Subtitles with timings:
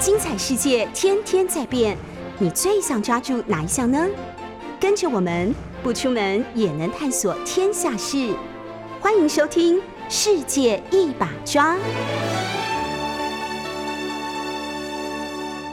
[0.00, 1.94] 精彩世界天天在变，
[2.38, 4.08] 你最想抓住哪一项呢？
[4.80, 8.34] 跟着我们不出门也能探索天下事，
[8.98, 9.76] 欢迎收听
[10.08, 11.76] 《世界一把抓》。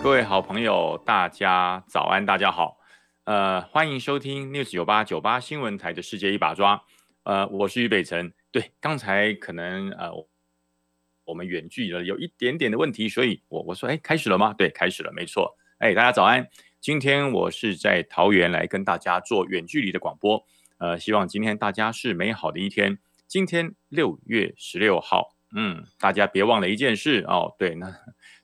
[0.04, 2.76] 各位好朋友，大家早安，大家好，
[3.24, 6.76] 呃，欢迎收听 News 九八九八新闻台的《世界一把抓》，
[7.24, 8.34] 呃，我是于北辰。
[8.52, 10.12] 对，刚才可能呃。
[11.28, 14.54] 我们远距了有一点点的问题，所以我我说，哎，开始了吗？
[14.54, 15.58] 对，开始了，没错。
[15.80, 16.48] 哎，大家早安，
[16.80, 20.44] 今天我是在桃园来跟大家做远距离的广播。
[20.78, 22.98] 呃，希望今天大家是美好的一天。
[23.28, 27.94] 今天六月十六号，嗯，大家别忘了一件事哦，对，那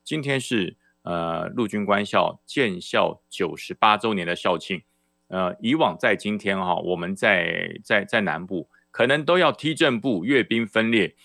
[0.04, 4.82] 今天是呃陆军官校建校九十八周年的校庆。
[5.28, 11.16] 呃，以往在今天哈、我们在在在南部可能都要踢正步、阅兵分列。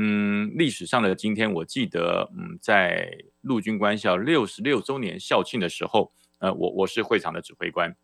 [0.00, 7.96] 嗯，历史上的今天，我记得，嗯，在陆军官校六十六周年校庆的时候，呃，我我是会场的指挥官，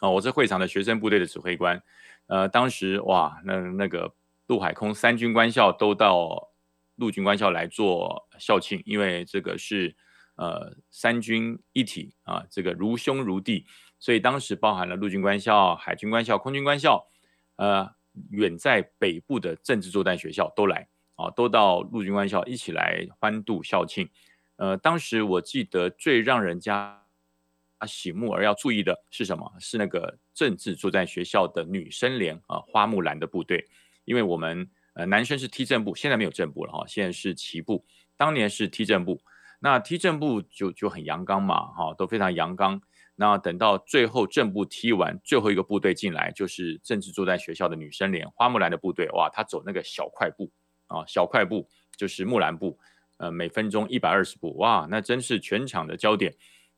[0.00, 1.82] 哦，我是会场的学生部队的指挥官，
[2.26, 4.14] 呃，当时哇，那那个
[4.46, 6.48] 陆海空三军官校都到
[6.96, 9.94] 陆军官校来做校庆，因为这个是
[10.36, 13.66] 呃三军一体啊，这个如兄如弟，
[13.98, 17.06] 所以当时包含了陆军官校、海军官校、空军官校，
[17.56, 17.94] 呃，
[18.30, 20.88] 远在北部的政治作战学校都来。
[21.20, 24.08] 啊，都到陆军官校一起来欢度校庆。
[24.56, 27.02] 呃，当时我记得最让人家
[27.78, 29.52] 啊醒目而要注意的是什么？
[29.58, 33.68] 是那个政治作战学校的女生连啊，花木兰的部队。
[34.04, 37.84] 因为我们呃男生是踢正步，现在没有正步了哈，现在是齐步。
[38.16, 39.20] 当年是踢正步，
[39.60, 42.80] 那踢正步就就很阳刚嘛，哈，都非常阳刚。
[43.16, 49.08] 那等到最后正步踢完，最后一个部队进来，就是政治作战学校的女生连花木兰的部队。
[49.10, 50.50] 哇，他走那个小快步。
[50.90, 52.76] 啊，小快步就是木兰步，
[53.18, 56.34] 呃，每分钟一百二十步，哇，那真是全场的焦点，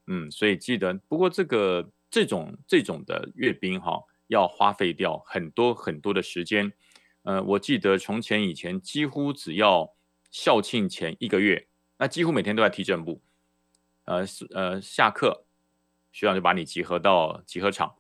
[0.07, 6.71] 嗯，所以记得，不过这个这种这种的阅兵哈，要花费掉很多很多的时间，
[7.23, 9.95] 呃，我记得从前以前几乎只要
[10.31, 13.23] 校庆前一个月，那几乎每天都在踢正步，
[14.05, 15.47] 呃呃，下课
[16.13, 17.95] 学长就把你集合到集合场，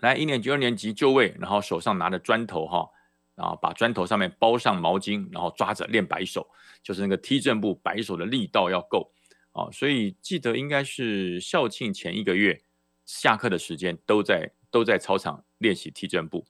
[0.00, 2.90] 来一年级、二年级就位，然后手上拿着砖头哈。
[3.40, 6.46] 然后把砖头上面包上毛巾，然后抓着练摆手，
[6.82, 9.10] 就是那个踢正步摆手的力道要够
[9.52, 9.70] 啊。
[9.72, 12.60] 所以记得应该是校庆前一个月，
[13.06, 16.44] 下课的时间都在都在操场练习踢正步。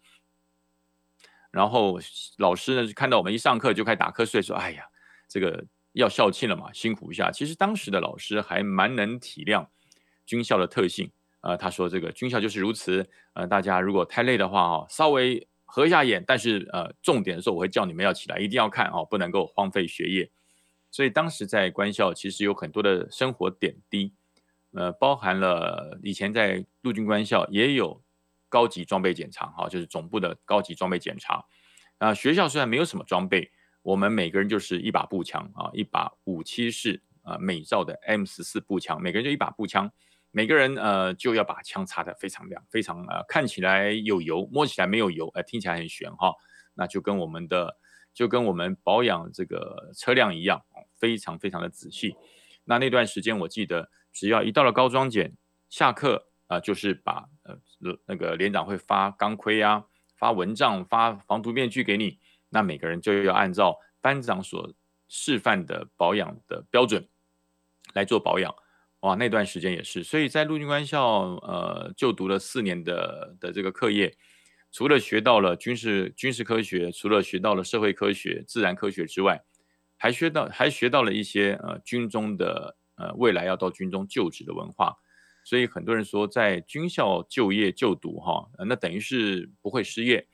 [1.52, 2.00] 然后
[2.38, 4.84] 老师呢，看到我们一上课就开始打瞌睡，说：“哎呀，
[5.28, 9.68] 这个要校庆了嘛，辛苦一下。”其实当时的老师还蛮能体谅
[10.26, 11.12] 军校的特性，
[11.42, 20.28] 呃，他说：“这个军校就是如此，呃，大家如果太累的话，稍微。”合一下眼，但是呃，重点的时候我会叫你们要起来，一定要看哦，不能够荒废学业。
[20.90, 24.12] 所以当时在官校其实有很多的生活点滴，
[24.72, 28.02] 呃，包含了以前在陆军官校也有
[28.48, 31.44] 高级装备检查，哈，就是总部的高级装备检查。
[31.98, 39.92] 啊、学校虽然没有什么装备，我们每个人就是一把步枪啊，一把五七式啊美造的 M 十四步枪，每个人就一把步枪。
[40.32, 46.32] 每个人呃就要把枪擦得非常亮，非常呃看起来有油，摸起来没有油，呃听起来很玄哈。
[46.74, 47.76] 那就跟我们的
[48.14, 50.62] 就跟我们保养这个车辆一样，
[50.98, 52.14] 非常非常的仔细。
[52.64, 55.36] 那那段时间我记得，只要一到了高装检，
[55.68, 57.58] 下课啊、呃、就是把呃
[58.06, 59.84] 那个连长会发钢盔呀、
[60.16, 62.20] 发蚊帐、发防毒面具给你，
[62.50, 64.72] 那每个人就要按照班长所
[65.08, 67.08] 示范的保养的标准
[67.94, 68.54] 来做保养。
[69.00, 71.00] 哇，那段时间也是，所以在陆军官校，
[71.40, 74.14] 呃，就读了四年的的这个课业，
[74.70, 79.42] 除了学到了军事军事科学，除了学到了社会科学、自然科学之外，
[79.96, 84.94] 还学到还学到了一些呃军中的呃未来要到军中就职的文化。
[85.44, 90.28] 所以很多人说，在军校就业就读哈，那等于是不会失业。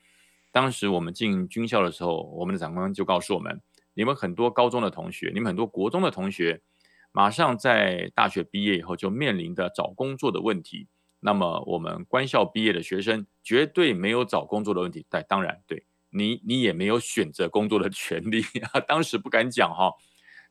[0.51, 3.61] 当时我们进军校的时候，我们的长官就告诉我们，
[3.93, 6.61] 你们很多高中的同学，你们很多国中的同学。
[7.17, 10.87] 马上在大学毕业以后就面临的找工作的问题，
[11.19, 18.79] 那么我们官校毕业的学生绝对没有找工作的问题，但当然对你，你也没有选择工作的权利啊。
[18.87, 19.91] 当时不敢讲哈，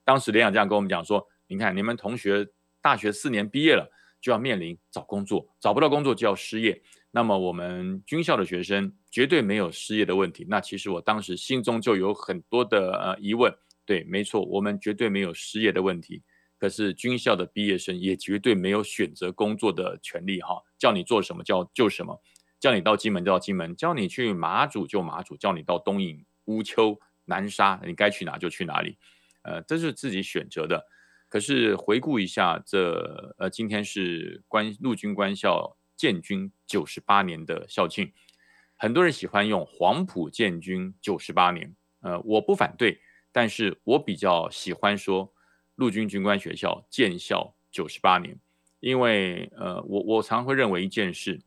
[0.04, 2.48] 当时连长这样跟我们讲说：“你看，你们同学
[2.82, 3.88] 大学四年毕业了，
[4.20, 6.82] 就要面临找工作，找不到工作就要失业。
[7.12, 13.54] 那么我们军校的学生绝对没有失业的问题。”那其实我当时心中就有很多的呃疑问。
[13.84, 16.24] 对，没错，我们绝对没有失业的问题。
[16.58, 22.20] 可是军校的毕业生也绝对没有选择工作的权利哈，叫你做什么叫就什么，
[22.58, 28.97] 叫你到金门就到金门，叫你去马祖就马祖，叫你到东引、乌丘、南沙，你该去哪就去哪里，
[29.43, 30.87] 呃，这是自己选择的。
[31.29, 38.12] 可是回顾一下这，呃，今天是官陆军官校建军九十八年的校庆，
[38.76, 43.00] 很多人喜欢用黄埔建军九十八年，呃，我不反对，
[43.32, 45.35] 但是我比较喜欢说
[45.76, 48.38] 陆军军官学校建校九十八年，
[48.81, 51.40] 因为呃，我我常会认为一件事，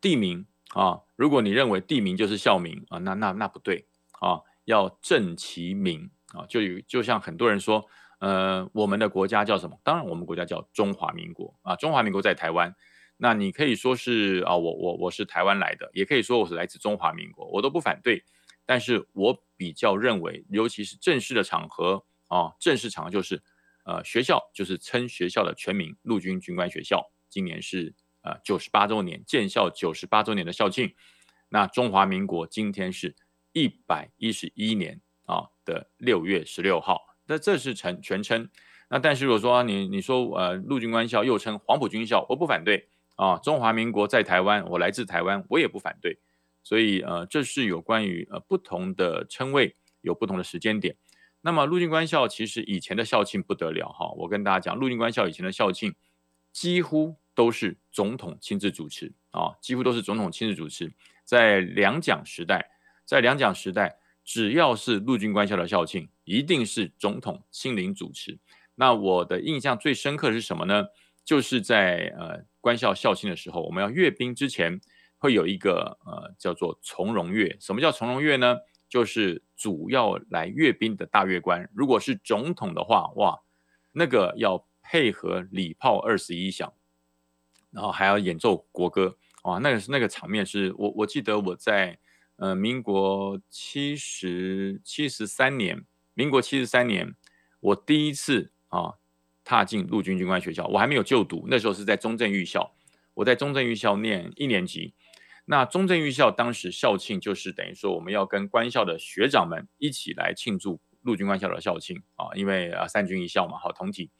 [0.00, 0.44] 地名
[0.74, 3.86] 啊，如果你认为地名就是校名啊，那那那不对
[4.20, 7.86] 啊，要正其名啊，就有就像很多人说。
[8.18, 9.78] 呃，我们的国家叫什么？
[9.84, 11.76] 当然，我们国家叫中华民国啊。
[11.76, 12.74] 中华民国在台湾，
[13.18, 18.24] 那你可以说是啊，我我我是台湾来的，也可以说我是来自中华民国，我都不反对。
[18.64, 23.42] 但是我比较认为，尤其是正式的场合啊，正式场合就是
[23.84, 27.12] 呃，学校就是称学校的全名——陆军军官学校。
[27.28, 30.94] 今年是呃九十八周年，建校九十八周年的校庆。
[31.48, 33.14] 那中华民国今天是
[33.52, 37.00] 一百一十一年啊的六月十六号。
[37.26, 38.48] 那这是全全称，
[38.88, 43.36] 那但是如果说你你说呃陆军官校又称黄埔军校，我不反对啊。
[43.38, 46.18] 中华民国在台湾，我来自台湾，我也不反对。
[46.64, 50.96] 所以呃这是有关于呃不同的称谓，有不同的时间点。
[51.46, 55.94] 那么陆军官校其实以前的校庆不得了哈，我跟大家讲，陆军官校以前的校庆
[56.50, 60.92] 几乎都是总统亲自主持啊，几乎都是总统亲自主持。
[61.24, 62.68] 在两蒋时代，
[63.04, 64.00] 在两蒋时代。
[64.24, 68.40] 只要是陆军官校的校庆，一定是总统亲临主持。
[68.74, 70.86] 那我的印象最深刻的是什么呢？
[71.24, 74.80] 就是在呃官校校庆的时候，我们要阅兵之前，
[75.16, 77.56] 会有一个呃叫做从容阅。
[77.60, 78.56] 什么叫从容阅呢？
[78.96, 83.42] 就是主要来阅兵的大阅官，如果是总统的话，哇，
[83.92, 86.72] 那个要配合礼炮二十一响，
[87.70, 91.98] 然后还要演奏国歌，哇，那个是那个场面是我我记得我在。
[92.38, 97.14] 呃，民国七十七十三年，民国七十三年，
[97.60, 98.92] 我第一次啊
[99.42, 102.74] 踏进陆军军官学校，我还没有就读，那时候是在中正预校，
[103.14, 104.92] 我在中正预校念一年级。
[105.46, 114.10] 那中正预校当时校庆就是等于说我们要跟官校的学长们一起来庆祝陆军官校的校庆啊，因为啊三军一校嘛，好同体。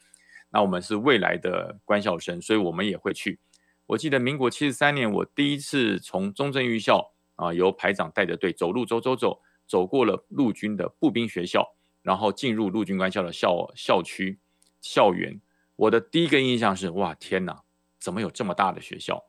[0.49, 3.39] 那我们是未来的官校生，所以我们也会去。
[3.87, 7.13] 我记得民国七十三年，我第一次从中正预校。
[7.37, 14.39] 啊，由排长带着队走路走走走，走过了陆军的步兵学校，然后进入陆军官校的校校区
[14.81, 15.39] 校园。
[15.77, 17.61] 我的第一个印象是：哇，天哪，
[18.01, 19.23] 怎么有这么大的学校？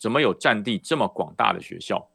[0.00, 2.08] 怎么有占地这么广大的学校？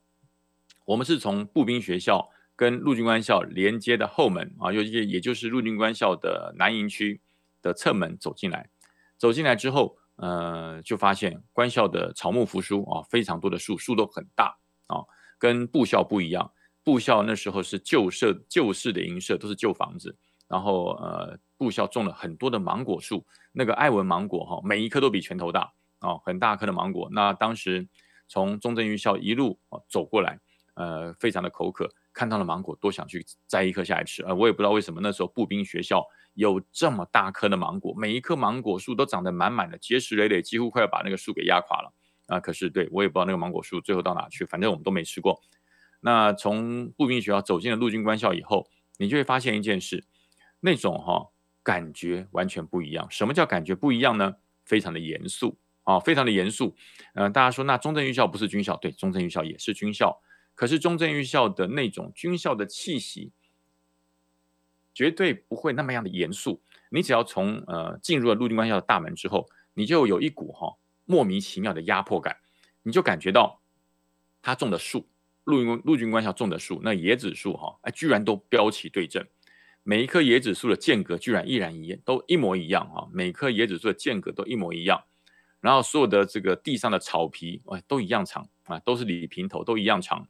[0.85, 7.21] 我们是从步兵学校跟陆军官校连接的后门啊，尤其也就是陆军官校的南营区
[7.61, 8.69] 的侧门走进来。
[9.17, 14.57] 走进来之后，呃，就发现官校的草木扶疏啊，非常多的树，树都很大
[14.87, 15.05] 啊。
[15.37, 16.51] 跟部校不一样，
[16.83, 20.17] 部校那时候是旧社旧式的营舍，都是旧房子。
[20.47, 25.71] 然后呃，部校种了很多的芒果树，那个爱文芒果哈，每一棵都比拳头大
[26.05, 27.09] 啊，很大颗的芒果。
[27.11, 27.87] 那当时
[28.27, 29.59] 从中正预校一路
[29.89, 30.39] 走过来，
[30.75, 34.23] 呃，非常的口渴，看到了芒果，多想去摘一颗下来吃。
[34.23, 41.93] 呃，我也不知道为什么那时候步兵学校有这么大颗的芒果，每一棵芒果树都长得满满的，结实累累，几乎快要把那个树给压垮了。
[42.27, 45.39] 啊，可是对我也不知道那个芒果树最后到哪去，反正我们都没吃过。
[46.01, 48.67] 那从步兵学校走进了陆军官校以后，
[48.97, 50.03] 你就会发现一件事，
[50.59, 51.29] 那种哈、
[51.63, 53.07] 感觉完全不一样。
[53.11, 54.35] 什么叫感觉不一样呢？
[54.65, 56.75] 非常的严肃啊，非常的严肃。
[57.13, 58.75] 嗯、呃，大家说那中正预校不是军校？
[58.75, 60.21] 对，中正预校也是军校。
[60.53, 63.31] 可是中正预校的那种军校的气息，
[64.93, 66.61] 绝对不会那么样的严肃。
[66.89, 70.77] 你只要从呃进入了陆军官校的大门之后，你就有一股哈。
[71.07, 72.37] 莫名其妙的压迫感，
[72.81, 73.61] 你就感觉到
[74.41, 75.07] 他种的树，
[75.43, 79.23] 陆军陆军官校种的树，那椰子树哈，哎，居然都标齐对正，
[79.83, 85.03] 每一棵椰子树的间隔居然一然一，都一模一样哈，每棵椰子树的间隔都一模一样，
[85.65, 90.27] 然后所有的这个地上的草皮，哎，都一样长啊，都是李平头，都一样长，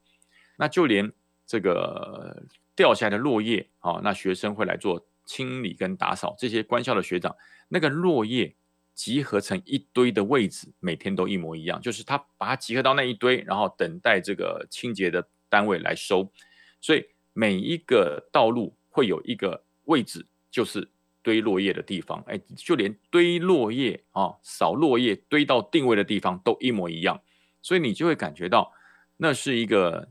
[0.57, 1.11] 那就连
[1.45, 2.43] 这个
[2.75, 7.35] 掉下来的落叶啊，那学生会来做清理跟打扫，这些官校的学长，
[7.67, 8.55] 那个落叶。
[8.95, 16.31] 集合成一堆的位置，每天都一模一样，就是他把它集合到那一堆，然后等待这个清洁的单位来收。
[16.79, 20.87] 所以每一个道路会有一个位置，就是
[21.25, 22.23] 堆落叶的地方。
[22.27, 27.19] 哎，就连堆落叶啊、扫落叶堆到定位的地方都一模一样。
[27.63, 28.71] 所以你就会感觉到
[29.17, 30.07] 那是一个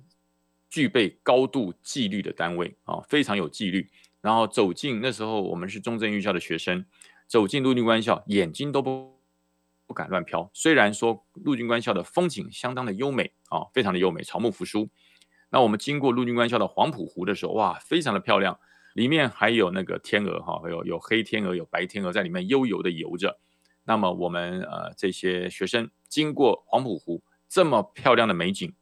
[0.68, 3.88] 具备高度纪律的单位啊，非常有纪律。
[4.20, 6.84] 然后走进那时候，我们是中正预校的学生。
[7.28, 9.16] 走进陆军官校，眼睛都不
[9.86, 10.50] 不敢乱飘。
[10.52, 14.88] 虽然说陆军官校的风景相当的优美啊，非常的优美，草木扶疏。
[15.50, 18.58] 那我们经过陆军官校的黄埔湖的时候，哇，非常的漂亮。
[18.94, 23.38] 里面还有那个天鹅哈，有有黑天鹅，有白天鹅在里面悠游的游着。
[23.84, 28.74] 那么我们呃这些学生经过黄埔湖这么漂亮的美景，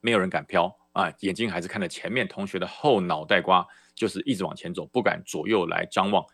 [0.00, 6.24] 没有人敢飘啊，眼睛还是看着前面同学的后脑袋瓜，就是一直往前走，不敢左右来张望。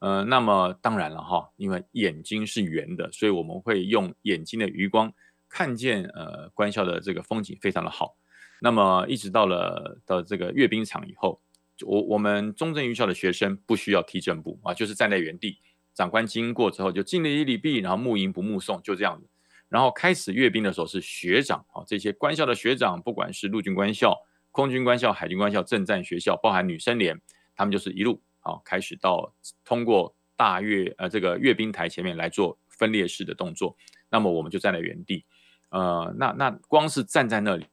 [0.00, 5.12] 呃，那么当然了哈，因为眼睛是圆的，所以我们会用眼睛的余光
[5.48, 8.16] 看见呃官校的这个风景非常的好。
[8.60, 11.40] 那么一直到了到这个阅兵场以后，
[11.86, 15.58] 我我们中正预校的学生不需要踢正步啊，就是站在原地，
[15.94, 19.28] 长官经过之后就敬礼礼毕，然后目迎不目送，就这样子。
[19.68, 24.16] 然后开始阅兵的时候是学长啊，这些官校的学长，不管是陆军官校、
[24.50, 27.20] 空军官校、海军官校、政战学校，包含女生连，
[27.54, 28.20] 他们就是一路。
[28.40, 33.76] 好，开始到通过大阅呃这个阅兵台前面来做分列式的动作，
[34.08, 35.24] 那么我们就站在原地，
[35.68, 37.66] 呃，那那光是站在那里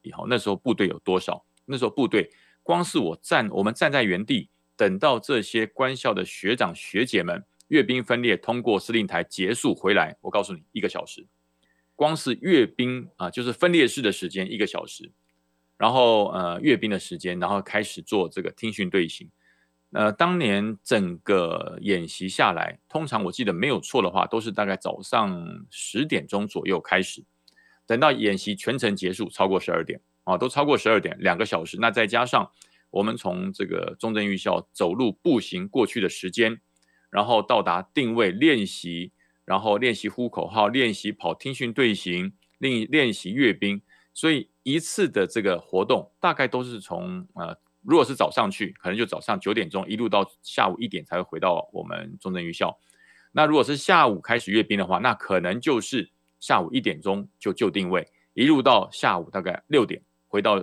[0.00, 1.44] 以后，那时候部队有多少？
[1.66, 2.30] 那时候部队
[2.62, 11.26] 光是我站，我们站在原地，等到这些官校的学长学姐们阅兵分列通过司令台结束回来，我告诉你，一个小时，
[11.96, 15.10] 光是阅兵啊，就是分列式的时间一个小时，
[15.76, 19.30] 然后呃阅兵的时间，然后开始做这个听训队形。
[19.90, 27.22] 呃，当年整个演习下来，通常我记得没有错的话，都是大概早上十点钟左右开始，
[27.86, 31.78] 等到演习全程结束，超过十二点啊，都超过十二点，两个小时。
[31.80, 32.50] 那再加上
[32.90, 36.60] 我们从这个中正预校走路步行过去的时间，
[37.10, 39.12] 然后到达定位练习，
[39.44, 47.58] 然后练习呼口号，练习跑听训队形，练练习阅兵，所以一次的这个活动大概都是从呃。
[47.84, 52.78] 如果是早上去，可能就早上九点钟一路到下午一点才会回到我们中正预校。
[53.32, 60.00] 那如果是下午开始阅兵的话，那可能就是下午一点钟就就定位，一路到下午大概六点
[60.32, 60.58] 回到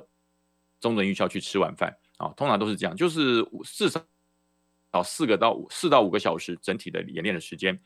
[0.79, 2.33] 中正预校去吃晚饭啊。
[2.35, 4.03] 通常都是这样，就是至少
[4.89, 7.79] 到四个到五四到五个小时整体的演练的时间。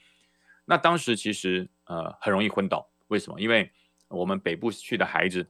[0.63, 3.41] 那当时其实呃很容易昏倒，为什么？
[3.41, 3.69] 因为
[4.07, 5.45] 我们北部去的孩子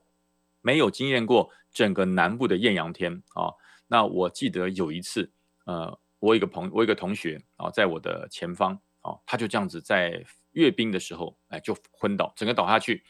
[0.61, 3.53] 没有经验过整个南部的艳阳天啊。
[3.85, 5.31] 那我记得有一次，
[5.65, 13.03] 呃，我一个朋，我一个同学啊，在我的前方啊，他就这样子在阅兵的时候，哎，就昏倒，整个倒下去。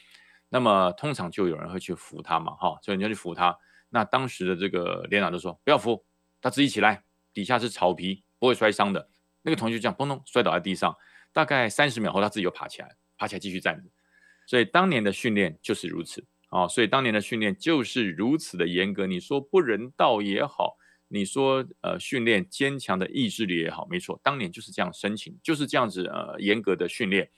[0.53, 3.57] 那么通常就有人会去扶他嘛，哈，所以你要去扶他。
[3.89, 6.05] 那当时的这个连长就说：“不要扶，
[6.39, 9.09] 他自己起来，底下是草皮，不会摔伤的。”
[9.41, 10.95] 那个同学就这样砰咚摔倒在地上，
[11.31, 13.89] 大概三十秒后，他自己又爬起来，爬起来继续站着。
[14.45, 16.23] 所以当年的训练就是如此。
[16.49, 19.07] 啊，所以当年的训练就是如此的严格。
[19.07, 27.31] 你说不人道也好，你说呃训练坚强的意志力也好，没错，当年就是这样申请，就是这样子呃严格的训练。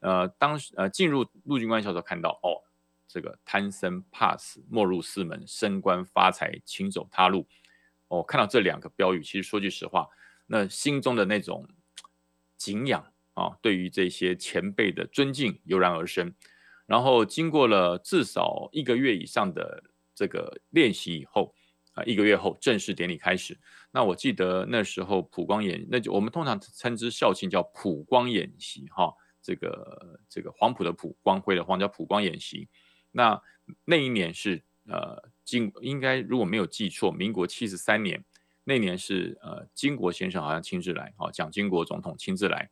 [0.00, 2.60] 呃，当时呃进入陆军官校的时候看到哦，
[3.06, 7.46] 这个贪生怕死，莫入四门；升官发财，请走他路。
[8.08, 10.08] 哦，看到这两个标语，其实说句实话，
[10.46, 11.68] 那心中的那种
[12.56, 16.34] 敬仰啊，对于这些前辈的尊敬油然而生。
[16.86, 21.54] 然后经过了至少一个月以上的这个练习以后，
[21.92, 23.56] 啊，一个月后正式典礼开始。
[23.92, 32.68] 那我记得那时候普光演，那就我们通常称之校庆叫普光演习，哈，这个这个黄埔的普，光辉的黄叫普光演习。
[33.10, 33.40] 那
[33.84, 38.24] 那一年是呃经应该如果没有记错，民国七十三年
[38.64, 42.70] 那年是呃经国先生好像亲自来，啊，蒋经国总统亲自来。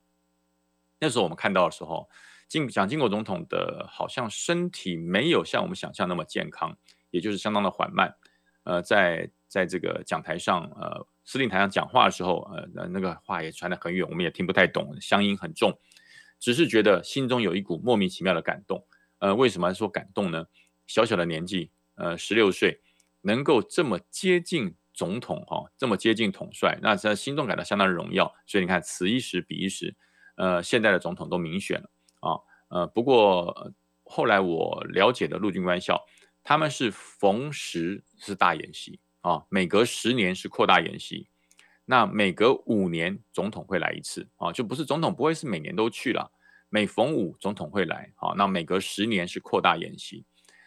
[0.99, 2.09] 那时候我们看到的时候。
[2.49, 6.75] 经蒋经国总统的好像身体没有像我们想象那么健康，
[7.11, 8.17] 也就是相当的缓慢。
[8.63, 15.79] 呃，在在这个讲台上，呃，司令台上讲话的时候，呃，那个话也传得很远，我们也听不太懂，乡音很重。
[16.39, 18.87] 只是觉得心中有一股莫名其妙的感动。
[19.19, 20.47] 呃，为什么说感动呢？
[20.87, 22.81] 小小的年纪，呃，十六岁，
[23.23, 28.33] 能够这么接近总统哈、这么接近统帅，那在心中感到相当的荣耀。
[28.47, 29.97] 所以你看，此一时彼一时，
[30.37, 31.91] 呃，现在的总统都民选了。
[32.21, 33.73] 啊，呃，不过
[34.05, 36.03] 后来我了解的陆军官校，
[36.43, 41.29] 他们是逢十是大演习啊，每隔十年是扩大演习，
[41.91, 46.31] 那每隔五年总统会来一次啊，就不是总统不会是每年都去了，
[46.69, 50.27] 每逢五总统会来啊，那每隔十年是扩大演习，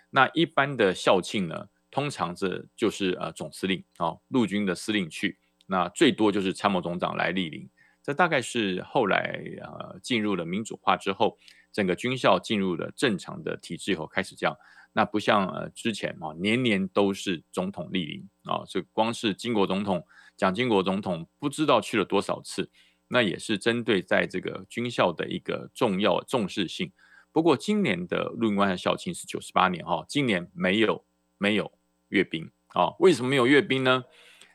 [0.09, 5.37] 那一般的校庆呢，通常这就是呃总司令啊，陆军的司令去，
[5.67, 7.69] 那最多就是参谋总长来莅临。
[8.01, 11.37] 这大概是后来呃进入了民主化之后，
[11.71, 14.57] 整个军校进入了正常的体制以后开始这样。
[14.91, 20.03] 那不像呃之前啊，年年都是总统莅临啊，这光是经国总统、
[20.41, 22.71] 蒋经国总统不知道去了多少次。
[23.09, 26.91] 那也是针对在这个军校的一个重要重视性。
[27.31, 31.05] 不过今年的陆军官校校庆是九十八年哈，今年没有
[31.37, 31.71] 没有
[32.07, 32.95] 阅兵啊？
[32.97, 34.05] 为什么没有阅兵呢？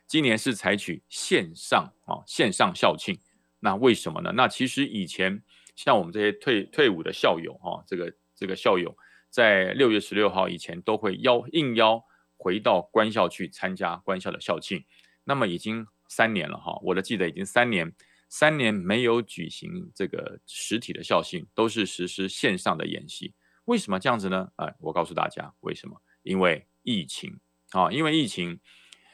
[0.09, 3.21] 今年是采取线上啊线上校庆。
[3.61, 4.33] 那为什么呢？
[4.35, 5.41] 那其实以前
[5.77, 8.97] 像我们这些退退伍的校友哈，这个这个校友
[9.31, 12.03] 在六月十六号以前都会邀应邀
[12.37, 14.85] 回到官校去参加官校的校庆。
[15.29, 17.93] 那么已经三年了哈，我的记得已经三年，
[18.29, 23.35] 三年没有举行这个实体的校庆，都是实施线上的演习。
[23.65, 24.49] 为什么这样子呢？
[24.55, 26.01] 哎，我告诉大家为什么？
[26.23, 27.41] 因为疫情
[27.71, 28.61] 啊，因为疫情，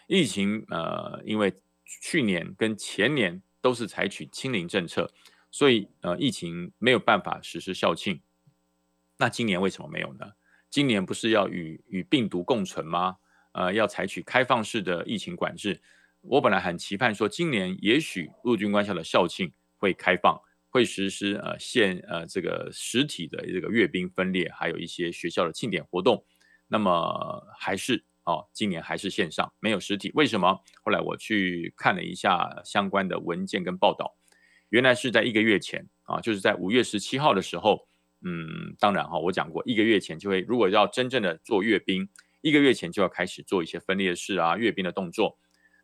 [0.06, 1.54] 疫情呃，因为
[2.02, 5.10] 去年跟前年都是采取清零政策，
[5.50, 8.20] 所以呃，疫情没有办法实施校庆。
[9.16, 10.32] 那今年为什么没有呢？
[10.68, 13.16] 今年不是要与与病毒共存吗？
[13.52, 15.80] 呃，要采取开放式的疫情管制。
[16.22, 26.24] 我本来很期盼说，今年也许陆军官校的校庆会开放，会实施呃现呃这个实体的这个阅兵分列，还有一些学校的庆典活动。
[26.68, 30.12] 那么还是哦，今年还是线上，没有实体。
[30.14, 30.60] 为什么？
[30.84, 34.16] 后来我去看了一下相关的文件跟报道，
[34.68, 37.88] 原来是在一个月前啊，就是在五月十七号的时候，
[38.24, 42.08] 嗯，当然哈，我讲过，一个月前就会，如果要真正的做阅兵，
[42.42, 45.36] 一个月前就要开始做一些分列式啊阅兵的动作。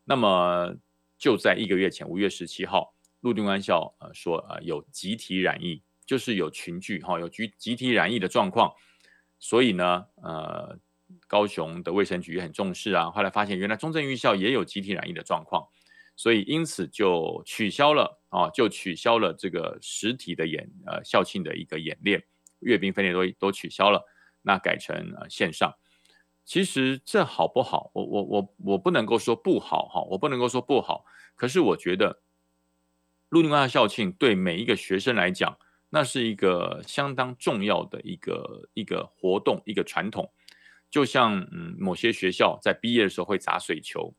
[0.09, 0.75] 那么
[1.19, 8.73] 就在一个月前，五月十七号，陆军官校呃说呃有集体染疫，就是有群聚哈，有集集体染疫的状况，
[9.37, 10.79] 所以呢呃
[11.27, 15.67] 高雄的卫生局也很重视啊，后来发现原来中正预校也有集体染疫的状况，
[16.15, 22.23] 所以因此就取消了啊，就取消了这个实体的演呃校庆的一个演练，
[22.61, 24.03] 阅兵分列都都取消了，
[24.41, 25.71] 那改成呃线上。
[26.49, 27.91] 其实这好不好？
[27.93, 31.05] 我我我我不能够说不好哈，我不能够说不好。
[31.35, 32.23] 可是我觉得，
[33.29, 40.33] 陆军官校校庆对每一个学生来讲，那是一个相当重要的一个一个活动，一个传统。
[40.89, 44.15] 就像嗯，某些学校在毕业的时候会砸水球，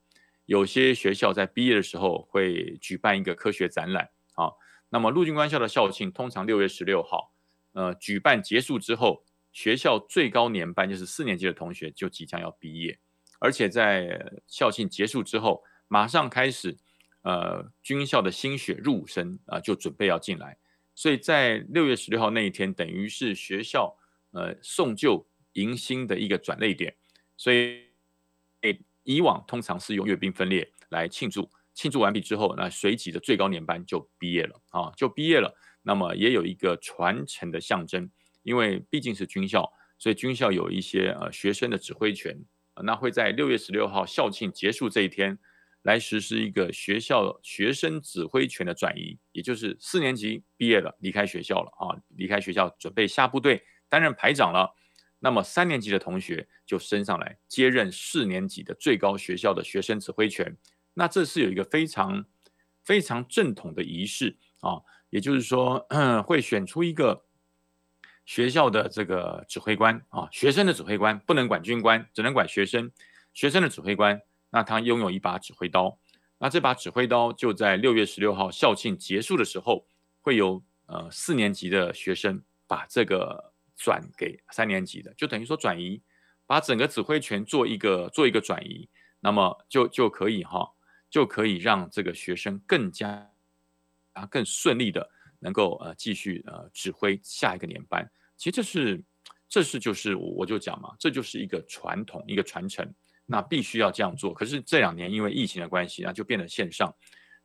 [0.47, 4.53] 有些学校在毕业的时候会举办一个科学展览啊。
[4.91, 7.33] 那么陆军官校的校庆通常六月十六号，
[7.73, 9.25] 呃，举办结束之后。
[9.52, 12.99] 学校最高年班就是四年级的同学就即将要毕业，
[13.41, 16.78] 而且在校庆结束之后，马上开始，
[17.23, 20.56] 呃，军校的新血入伍生啊、就准备要进来，
[20.95, 23.97] 所以在六月十六号那一天，等于是学校
[24.30, 26.97] 呃送旧迎新的一个转捩点，
[27.36, 27.86] 所以
[28.60, 38.08] 诶以往通常是用阅兵分列来庆祝，庆祝完毕之后，那随即的最高年班就毕业了啊，就毕业了，那么也有一个传承的象征。
[38.43, 42.45] 因为毕竟是军校，所以军校有一些呃学生的指挥权，
[42.83, 45.39] 那会在六月十六号校庆结束这一天，
[45.83, 54.75] 来实施一个学校学生指挥权的转移，也就是四年级毕业了，离开学校了啊，离开学校准备下部队担任排长了，
[55.19, 60.57] 那么三年级的同学就升上来接任四年级的最高学校的学生指挥权，
[60.95, 62.25] 那这是有一个非常
[62.85, 65.87] 非常正统的仪式啊，也就是说
[66.26, 67.26] 会选出一个。
[68.25, 72.91] 学校的这个指挥官啊，学生的指挥官不能管军官，只能管学生。
[73.33, 75.97] 学生的指挥官，那他拥有一把指挥刀，
[76.39, 79.87] 那这把指挥刀就在六月十六号校庆结束的时候，
[80.21, 86.02] 会有呃四年级的学生把这个转给三年级的，就等于说转移，
[86.45, 88.89] 把整个指挥权做一个做一个转移，
[89.21, 90.73] 那么就就可以哈，
[91.09, 93.30] 就可以让这个学生更加
[94.15, 95.09] 啊更顺利的
[95.41, 98.09] 能够呃继续呃指挥下一个年班。
[98.37, 99.03] 其实这是，
[99.49, 102.89] 这是就是我就讲嘛，这就是一个传统，一个传承，
[103.26, 104.33] 那必须要这样做。
[104.33, 106.95] 可是这两年因为疫情的关系，那就变得线上，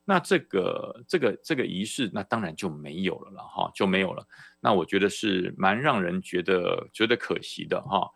[0.03, 4.25] 那这个这个这个仪式，那当然就没有了了哈，就没有了。
[4.59, 8.09] 那我觉得是蛮让人觉得觉得可惜的哈。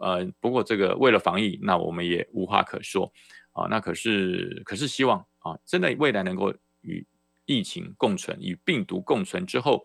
[0.00, 3.12] 呃，不过这个为了防疫，那我们也无话可说
[3.52, 3.66] 啊。
[3.68, 7.04] 那可是可是希望啊，真的未来能够与
[7.50, 9.84] 疫情共存，与病毒共存之后，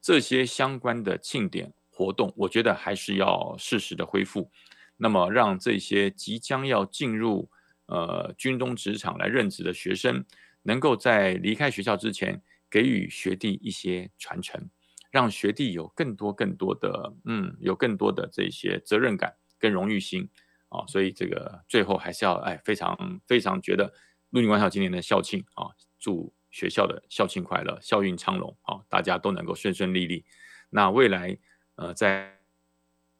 [0.00, 1.72] 这些相关的庆典。
[1.96, 4.50] 活动，我觉得还是要适时的恢复，
[4.96, 7.48] 那么让这些即将要进入
[7.86, 10.24] 呃军中职场来任职的学生，
[10.64, 14.68] 能够在离开学校之前，给予学弟一些传承，
[15.12, 20.28] 让学弟有更多更多的嗯，有更多的这些责任感跟荣誉心
[20.70, 23.94] 啊，所以这个最后还是要哎非常非常觉得
[24.30, 30.24] 陆军官校今年的校庆啊，祝学校的校庆快乐，校运昌隆啊，大家都能够顺顺利利，
[30.70, 31.36] 那未来。
[31.76, 32.38] 呃，在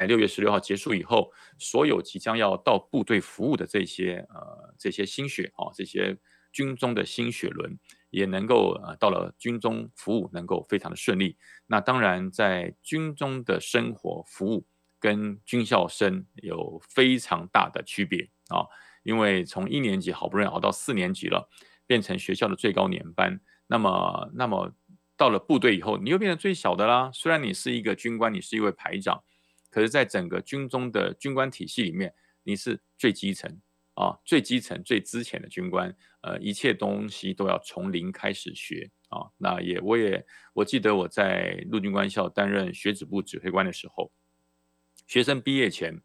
[0.06, 6.16] 六月十六号结束以后，所有即将要到部队服务的这些呃这些新血啊，这些
[6.52, 7.76] 军中的新血轮，
[8.10, 11.36] 也能够呃到了军中服务，能够非常的顺利。
[11.66, 14.64] 那当然，在军中的生活服务
[15.00, 18.62] 跟军校生有非常大的区别啊，
[19.02, 21.50] 因为从一年级好不容易熬到四年级了，
[21.86, 24.74] 变成学校的最高年班，那么那么
[25.16, 27.10] 到了部队以后，你又变成最小的啦。
[27.12, 29.22] 虽然你是一个军官，你是一位排长，
[29.70, 33.60] 可是，在整个军中的军官体系里面，你是最基层
[33.94, 39.28] 啊，最基层、最资浅的军官，呃，一切东西都要从零开始学啊。
[39.36, 44.10] 那也，我也我记得我在陆军官校担任学子部指挥官的时候，
[45.06, 46.02] 学生毕业前。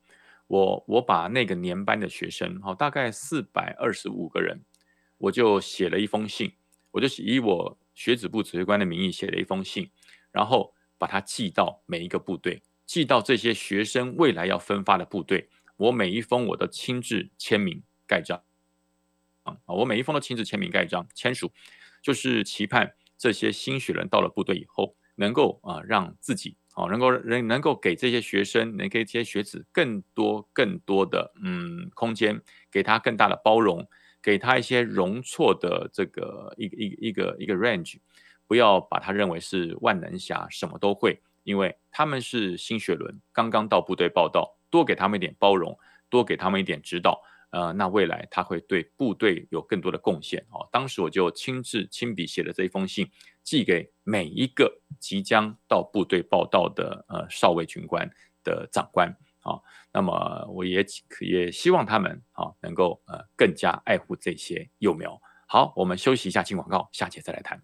[0.49, 4.59] 我我把那个年班的学生，好，大概四百二十五个人，
[5.19, 6.51] 我就写了一封信，
[6.89, 9.91] 我就以我学子部指挥官的名义写了一封信，
[10.32, 18.41] 然后把它寄到每一个部队，寄到这些学生未来要分发的部队，我每一封我都亲自签名盖章，
[19.43, 21.51] 啊，我每一封都亲自签名盖章签署，
[22.01, 26.55] 就是期盼这些新学人到了部队以后，能够啊让自己。
[26.75, 33.86] 哦，能够能能够给这些学生，能给这些学子更多更多的嗯空间，给他更大的包容，
[34.21, 37.97] 给他一些容错的这个一个一个一个一个 range，
[38.47, 45.77] 不要把他认为是万能侠，什么都会，因为他们是新血轮，刚刚到部队报到，多给他们一点包容，
[46.10, 47.21] 多给他们一点指导。
[47.51, 50.69] 呃，那未来他会对部队有更多的贡献哦。
[50.71, 53.10] 当时我就亲自亲笔写了这一封信，
[53.41, 58.08] 寄给每一个即将到部队报到的呃少尉军官
[58.43, 59.60] 的长官啊、
[59.93, 60.86] 那么我也
[61.21, 65.21] 也希望他们啊、能够呃更加爱护这些幼苗。
[65.47, 67.62] 好，我们休息一下，进广告，下节再来谈。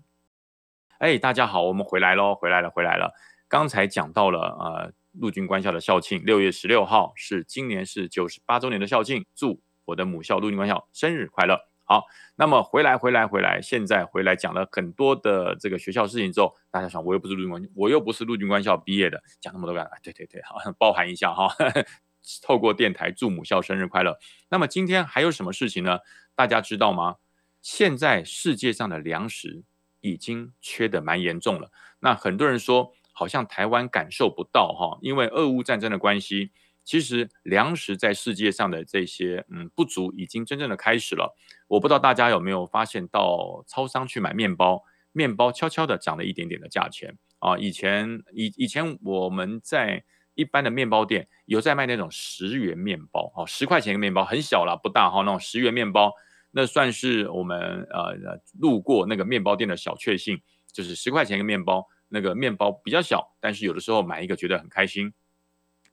[0.97, 3.13] 哎，大家好，我们回来喽，回来了，回来了。
[3.47, 9.61] 刚才讲到了呃陆军官校的校庆，六月十六号是今年是九十八周年的校庆，祝。
[9.85, 11.59] 我的母校陆军官校生日快乐！
[11.85, 12.03] 好，
[12.35, 19.91] 那么回来回来回来，现在回来讲了很多的这个学校事情之后，大家想，我又不是陆军官，我又不是陆军官校毕业的，讲那么多干嘛？
[20.01, 21.55] 对对对，好，包含一下哈。
[22.41, 24.17] 透过电台祝母校生日快乐。
[24.49, 25.99] 那么今天还有什么事情呢？
[26.33, 27.17] 大家知道吗？
[27.61, 29.63] 现在世界上的粮食
[30.01, 31.69] 已经缺得蛮严重了。
[31.99, 36.51] 那很多人说，好像台湾感受不到哈，因为俄乌战争的关系。
[36.85, 41.35] 其实粮食在世界上的这些嗯不足已经真正的开始了。
[41.67, 47.57] 我不知道大家有没有发现，到超商去买面包，面包悄悄的涨了一点点的价钱啊。
[47.57, 50.03] 以前以以前我们在
[50.35, 56.13] 一般的面包店有在卖那种十元面包哦，十块钱一个面包很小了，不大哈，那种十元面包，
[56.51, 58.15] 那算是我们呃
[58.59, 60.39] 路过那个面包店的小确幸，
[60.71, 65.11] 就是十块钱一个面包，那个面包比较小，但是有的时候买一个觉得很开心。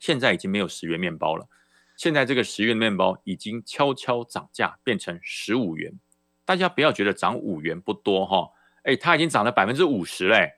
[0.02, 1.46] 现在已经没有十元面包了，
[1.96, 6.00] 现在这个十元面包已经悄悄涨价，变成十五元。
[6.44, 8.50] 大家不要觉得涨五元不多哈，
[8.82, 10.54] 哎，它已经涨了百分之五十嘞。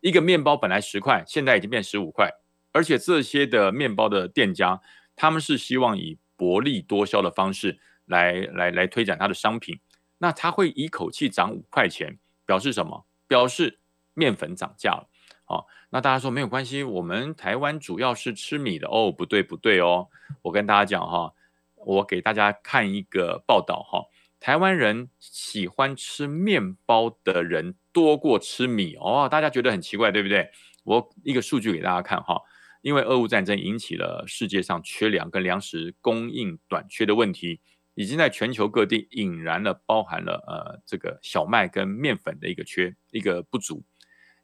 [0.00, 2.30] 一个面包本来十块，现在已经变十五块，
[2.72, 4.80] 而且这些的面包的店家，
[5.14, 9.78] 他们是希望以薄利多销的方式来来来推展他的商品。
[10.16, 13.04] 那他会一口气涨五块钱，表示什么？
[13.26, 13.80] 表示
[14.14, 15.10] 面粉涨价了。
[15.48, 20.08] 好，那大家说没有关系，我们台湾主要是吃米的哦，不对不对哦，
[20.42, 21.32] 我跟大家讲哈，
[21.74, 24.04] 我给大家看一个报道哈，
[24.38, 30.50] 台湾人喜欢吃面包的人多过吃米哦，大家觉得很奇怪对不对？
[30.84, 32.42] 我一个数据给大家看哈，
[32.82, 37.58] 因为俄乌战争引起了世界上缺粮跟粮食供应短缺的问题，
[37.94, 43.82] 已经在全球各地引燃了包含了呃这个小麦跟面粉的一个缺一个不足，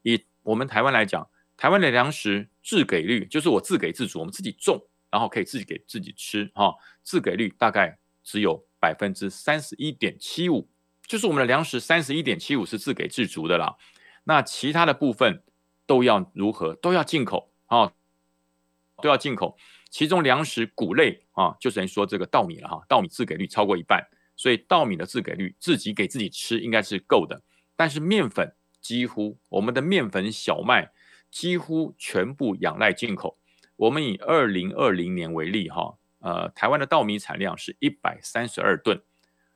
[0.00, 10.68] 以我们台湾来讲，台湾的粮食自给率就是我自给自足，我们自己种，然后可以自己给自己吃，哈，自给率大概只有百分之三十一点七五，
[11.06, 13.76] 就是我们的粮食三十一点七五是自给自足的啦。
[14.24, 15.42] 那其他的部分
[15.86, 16.74] 都要如何？
[16.74, 17.92] 都要进口啊，
[19.02, 19.56] 都要进口。
[19.88, 27.40] 其中粮食谷类啊，就等于说这个稻米了哈，稻米自给率超过一半，所以稻米的自给率自己给自己吃应该是够的。
[27.76, 28.54] 但是面粉。
[28.84, 30.92] 几乎我们的面粉、小麦
[31.30, 33.38] 几乎全部仰赖进口。
[33.76, 39.02] 我们以二零二零年为例，哈，呃，台湾的稻米产量是一百三十二吨，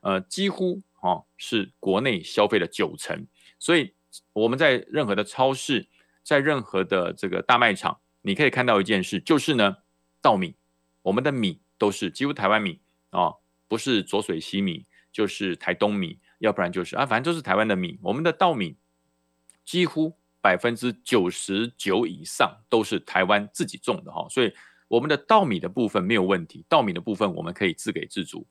[0.01, 3.27] 呃，几乎哈是国内消费的九成。
[3.59, 3.93] 所以
[4.33, 5.89] 我们在任何的超市，
[6.23, 9.77] 在任何的这个大卖场，你可以看到一件事，就是呢，
[10.23, 10.57] 稻米，
[11.03, 13.35] 我们的米都是几乎台湾米啊，
[13.69, 17.99] 不是浊水溪米，就是台东米，要不然就是啊，反正都是台湾的米。
[18.05, 18.79] 我们的稻米。
[19.69, 24.51] 几乎百分之九十九以上都是台湾自己种的哈，所以
[24.89, 28.47] 我们的稻米的部分没有问题，稻米的部分我们可以自给自足。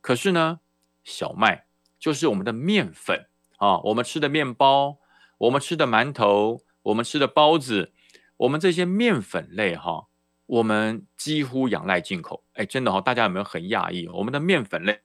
[0.00, 0.60] 可是呢，
[1.04, 1.66] 小麦
[1.98, 3.26] 就是我们的面粉
[3.58, 4.96] 啊，我们吃的面包，
[5.36, 7.92] 我们吃的馒头，我们吃的包子，
[8.38, 10.06] 我们这些面粉类哈，
[10.46, 12.44] 我们几乎仰赖进口。
[12.54, 14.08] 哎，真的哈，大家有没有很讶异？
[14.08, 15.02] 我们的面粉类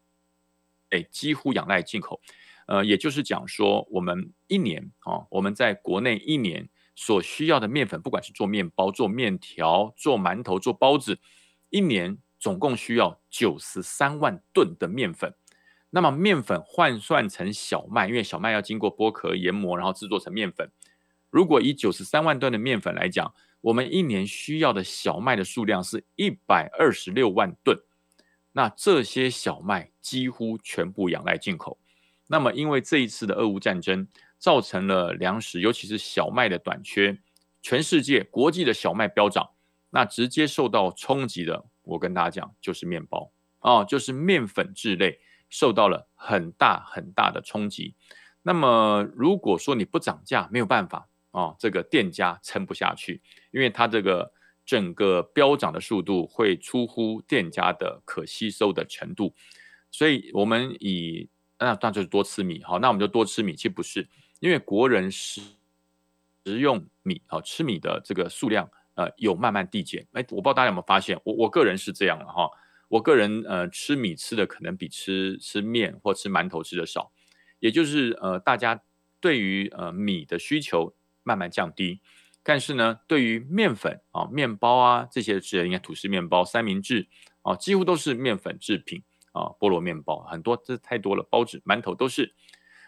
[0.91, 2.21] 哎，几乎仰赖进口。
[2.67, 11.19] 呃，也就是讲说，我们一年啊，我们在国内一年所需要的面粉，不管是做面包、做面条、做馒头、做包子，
[11.69, 15.33] 一年总共需要九十三万吨的面粉。
[15.89, 20.69] 那么面粉换算成小麦，因为小麦要经过剥壳、研磨，然后制作成面粉。
[21.29, 27.79] 如果以九十三万吨的面粉来讲，我们一年需要的小麦的数量是一百二十六万吨。
[28.51, 31.79] 那这些小麦几乎全部仰赖进口。
[32.27, 37.17] 那么因为这一次的俄乌战争，造成了粮食，尤其是小麦的短缺，
[37.61, 39.49] 全世界国际的小麦飙涨，
[39.89, 45.19] 那直接受到冲击的，我跟大家讲，就是面包哦，就是面粉制类。
[45.49, 47.95] 受到了很大很大的冲击。
[48.41, 54.33] 那么，如果说你不涨价，没有办法啊、这个店家撑不下去，因为它这个
[54.65, 59.33] 整个飙涨的速度会出乎店家的可吸收的程度。
[59.89, 63.55] 所以，我们以那那就是多吃米，好，那我们就多吃米。
[63.55, 64.07] 其实不是，
[64.39, 65.41] 因为国人食
[66.45, 70.07] 食用米啊，吃米的这个数量呃有慢慢递减。
[70.13, 72.49] 哎，我不知道大家有没有发现，我我个人是这样的哈。
[72.89, 77.11] 我个人呃吃米吃的可能比吃吃面或吃馒头吃的少，
[77.59, 78.81] 也就是呃大家
[79.19, 81.99] 对于呃米的需求慢慢降低，
[82.43, 87.07] 但是呢对于面粉啊面包啊这些是应该吐司面包三明治
[87.41, 89.03] 啊几乎都是面粉制品
[89.37, 92.33] 啊菠萝面包很多这太多了包子馒头都是。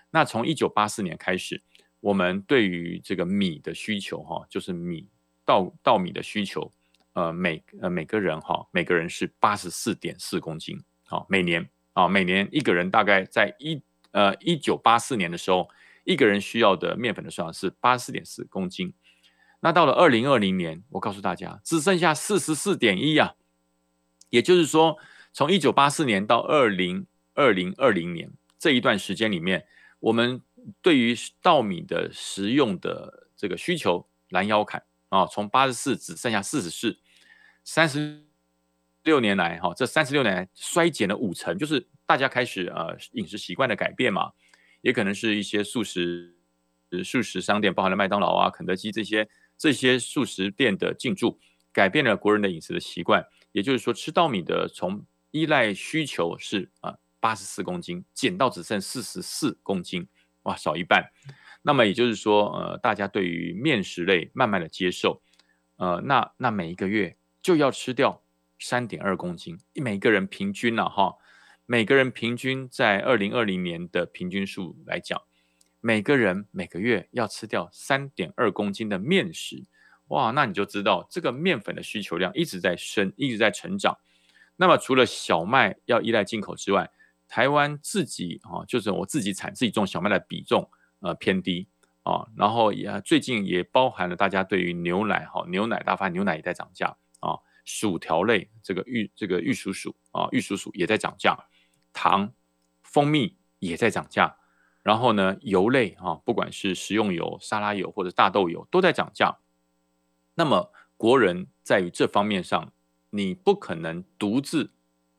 [0.09, 1.61] 那从一九八四年开始，
[1.99, 5.07] 我们对于这个米的需求哈就是米
[5.45, 6.71] 稻稻米的需求。
[7.13, 13.81] 呃，每呃每个人哈，每个人是八十四点四公斤，好，每年啊，每年一个人大概在一
[14.11, 15.67] 呃一九八四年的时候，
[16.05, 18.93] 一个人需要的面粉的数量是八十四点四公斤。
[19.59, 23.33] 那到了二零二零年，我告诉大家，只剩下四十四点一啊，
[24.29, 24.97] 也就是说，
[25.31, 29.65] 从一九八四年到二零二零二零年这一段时间里面，
[29.99, 30.41] 我们
[30.81, 36.97] 对于稻米的食用的这个需求拦腰砍啊，从八十四只剩下四十四。
[37.63, 38.25] 三十
[39.03, 44.31] 六年来，哈，这三十六年来衰减了五成，就是大家开始呃饮食习惯的改变嘛，
[44.81, 46.35] 也可能是一些素食
[47.03, 51.39] 素食商店，包含了麦当劳啊、肯德基这些这些素食店的进驻，
[51.71, 53.23] 改变了国人的饮食的习惯。
[53.51, 60.07] 也就是说，吃稻米的从依赖需求是啊八十四公斤，减到只剩四十四公斤，
[60.43, 61.11] 哇，少一半。
[61.61, 65.21] 那么也就是说，呃，大家对于面食类慢慢的接受，
[65.77, 67.15] 呃，那那每一个月。
[67.41, 68.21] 就要吃掉
[68.59, 71.15] 三点二公斤，每个人平均了、哈，
[71.65, 75.19] 每个人平均在二零二零年的平均数来讲，
[75.79, 79.63] 每个人每个月要吃掉三点二公斤的面食，
[80.09, 83.97] 哇，那你就知道这个面粉的需求量一直在升，一直在成长。
[84.61, 86.91] 那么除了小麦要依赖进口之外，
[87.29, 90.69] 台湾自己啊，就是我自己产自己种小麦的比重
[90.99, 91.69] 呃偏低
[92.03, 97.39] 啊，然后也最近也包含了大家对于牛奶哈，牛奶大发牛奶也在涨价啊。
[97.63, 101.37] 薯条类，这个玉这个玉蜀黍啊，玉蜀黍也在涨价，
[101.93, 102.33] 糖、
[102.81, 104.37] 蜂蜜也在涨价，
[104.81, 109.37] 然后呢，油类啊，不管是食用油、沙拉油或者大豆油都在涨价。
[110.33, 112.73] 那么国人在于这方面上，
[113.09, 114.71] 你不可能独自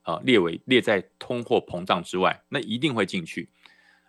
[0.03, 3.51] 啊列为列在通货膨胀之外，那一定会进去。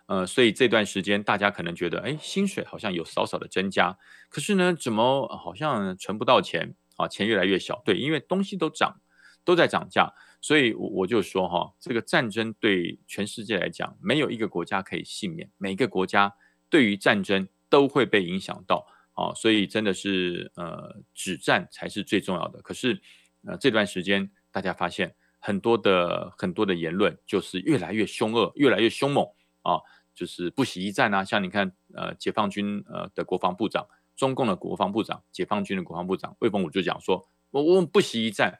[0.06, 3.96] 呃，所以这段时间大家可能觉得，哎，薪水好像有少少的增加，
[4.28, 6.74] 可是呢，怎么好像存不到钱？
[6.96, 9.00] 啊，钱越来越小，对，因为东西都涨，
[9.44, 16.34] 都在涨价，所以我我就说哈，这个战争对全世界来讲，没有一个国家可以幸免，每个国家
[16.68, 22.60] 对于战争都会被影响到啊，所以真的是呃，止战才是最重要的。
[22.60, 23.00] 可是
[23.46, 29.24] 呃，这段时间大家发现很多的很多的言论就是越来越凶恶，越来越凶猛
[29.62, 29.80] 啊，
[30.14, 33.86] 就是不惜一战啊，像你看呃，解放军呃的国防部长。
[34.14, 38.58] 中共的国防部长、解放军的国防部长魏凤武就讲说：“我我不惜一战。”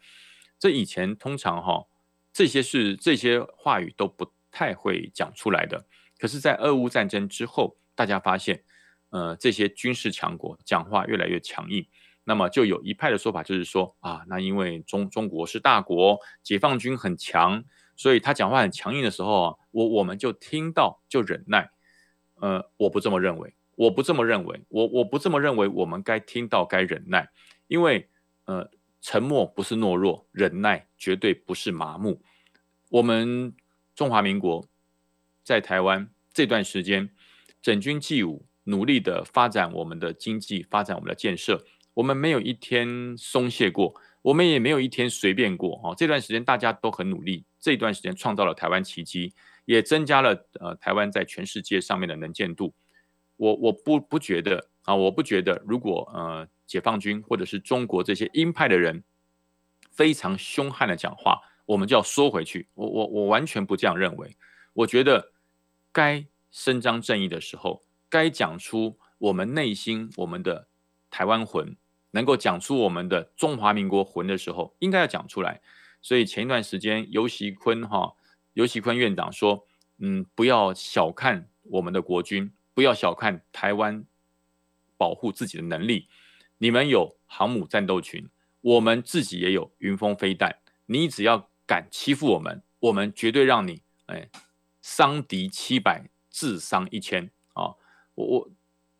[0.59, 1.87] 这以前通常哈
[2.33, 5.87] 这些是这些话语都不太会讲出来的。
[6.19, 8.65] 可是，在俄乌战争之后，大家发现，
[9.11, 11.87] 呃，这些军事强国讲话越来越强硬。
[12.25, 17.65] 那么，就有一派的说法就是说啊，那因为中中国是大国，解放军很强，
[17.97, 21.71] 所以他讲话很强硬的时候啊，我我们就听到就忍耐。
[22.37, 23.55] 呃，我不这么认为。
[23.75, 25.67] 我不这么认为，我我不这么认为。
[25.67, 27.31] 我们该听到，该忍耐，
[27.69, 28.07] 因为
[28.45, 32.21] 呃，沉默不是懦弱，忍耐绝对不是麻木。
[32.91, 33.55] 我们
[33.95, 34.69] 中华民国
[35.43, 37.11] 在台湾这段时间
[37.63, 45.81] 整军济武，努力的发展我们的经济，发展我们的建设，我们没有一天松懈过，我们也没有一天随便过。
[45.85, 52.73] 哦，这段时间大家都很努力，这段时间创造了台湾奇迹，也增加了呃台湾在全世界上面的能见度。
[53.37, 59.03] 我我不不觉得啊，我不觉得如果呃解放军或者是中国这些鹰派的人
[59.91, 62.69] 非常凶悍的讲话，我们就要缩回去。
[62.75, 64.37] 我我我完全不这样认为。
[64.73, 65.33] 我觉得
[65.93, 70.69] 该伸张正义的时候，该讲出我们内心我们的
[71.11, 71.77] 台湾魂。
[72.13, 75.61] 能够讲出我们的中华民国魂的时候，应该要讲出来。
[76.01, 78.15] 所以前一段时间，游锡堃哈，
[78.55, 79.67] 游锡堃院长说，
[79.99, 84.05] 嗯，不要小看我们的国军，不要小看台湾
[84.97, 86.09] 保护自己的能力。
[86.59, 88.29] 你们有航母战斗群，
[88.61, 90.59] 我们自己也有云峰飞弹。
[90.87, 94.29] 你只要敢欺负我们，我们绝对让你哎
[94.81, 97.75] 伤敌七百，自伤一千啊！
[98.15, 98.51] 我我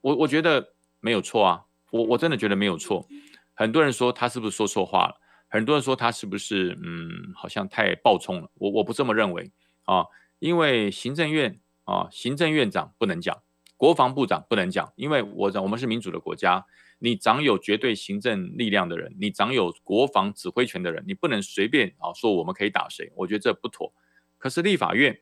[0.01, 1.67] 我我觉得没有错啊。
[1.93, 3.07] 我我真的觉得没有错，
[3.53, 5.21] 很多人说他是不是说错话了？
[5.49, 8.51] 很多人说他是不是嗯，好像太暴冲了？
[8.55, 9.53] 我我不这么认为
[9.85, 10.07] 啊，
[10.39, 13.43] 因为行政院啊，行政院长不能讲，
[13.77, 16.65] 国防部长不能讲，因为我我们是民主的国家，
[16.99, 23.93] 你掌有绝对行政力量的人，你掌有国防指挥权的人，你不能随便啊说我们可以打谁，我觉得这不妥。
[24.39, 25.21] 可是立法院，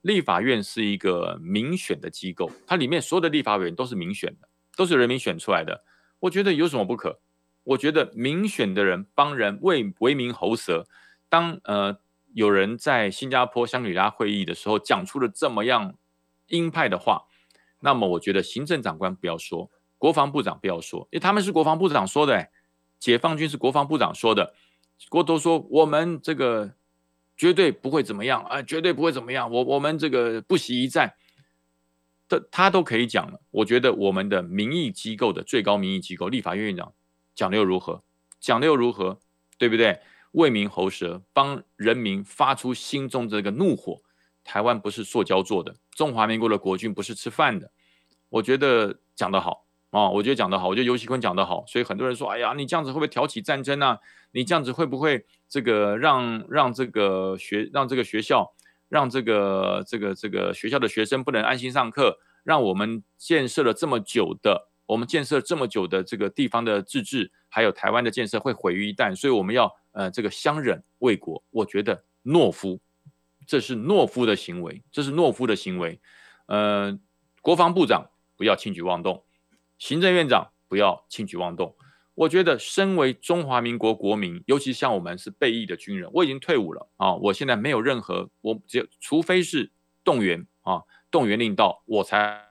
[0.00, 5.84] 立法院是一个民选的机构，它里面所有的立法委员都是民选的，都是人民选出来的。
[6.20, 7.18] 我觉得有什么不可？
[7.64, 10.86] 我觉得民选的人帮人为为民喉舌。
[11.28, 11.98] 当呃
[12.32, 15.94] 有人在新加坡香格里拉会议的时候讲出了这么样
[16.46, 17.24] 鹰派的话，
[17.80, 22.50] 那么我觉得行政长官不要说，国防部长不要说，因为他们是国防部长说的，
[22.98, 24.54] 解放军是国防部长说的，
[25.08, 26.72] 国都说我们这个
[27.36, 31.14] 绝对不会怎么样啊，绝对不会怎么样，我我们这个不惜一战。
[32.50, 36.92] 他都可以讲了，我觉得我们的民意机构的最高民意机构立法院院长
[37.34, 38.02] 讲的又如何？
[38.38, 39.18] 讲的又如何？
[39.58, 40.00] 对不对？
[40.32, 44.00] 为民喉舌，帮人民发出心中这个怒火。
[44.44, 47.70] 台湾不是塑胶做的，中华民国的国军不是吃饭的。
[48.28, 51.64] 我觉得讲得好啊，我觉得讲得好，我觉得游锡堃讲得好。
[51.66, 53.98] 所以很多人说，哎呀，你这样子会不会挑起战争啊？
[54.32, 58.52] 你这样子会不会这个让让这个学让这个学校？
[58.90, 71.42] 让这个这个这个学校的学生不能安心上课，让我们建设了这么久的，我们建设这么久的这个地方的自治，还有台湾的建设会毁于一旦，所以我们要呃这个相忍为国。
[71.50, 72.80] 我觉得懦夫，
[73.46, 76.00] 这是懦夫的行为，这是懦夫的行为。
[76.46, 76.98] 呃，
[77.40, 79.22] 国防部长不要轻举妄动，
[79.78, 81.76] 行政院长不要轻举妄动。
[82.20, 87.14] 我觉得，身为中华民国国民，尤其像我们是备役的军人，我已经退伍了啊！
[87.14, 89.70] 我现在没有任何，我只有除非是
[90.04, 92.46] 动员啊，动员令到，我才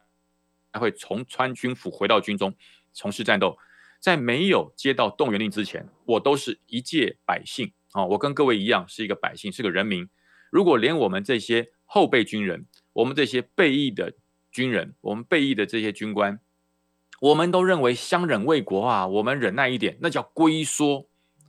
[0.73, 2.55] 才会从穿军服回到军中
[2.93, 3.59] 从事战斗。
[3.99, 8.03] 在没有接到动员令之前，我都是一介百姓啊！
[8.05, 10.09] 我跟各位一样，是一个百姓，是个人民。
[10.49, 14.15] 如果连我们这些后备军人，我们这些备役的
[14.51, 16.39] 军人，我们备役的这些军官，
[17.21, 21.07] 我们都认为相忍为国啊，我们忍耐一点，那叫龟缩，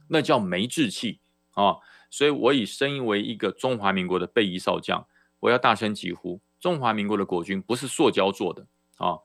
[0.09, 1.21] 那叫没志气
[1.53, 1.77] 啊！
[2.11, 5.07] 所以，我以身为一个中华民国的备役少将，
[5.39, 9.19] 我要大声疾呼：中华民国的国军不是塑胶做的啊！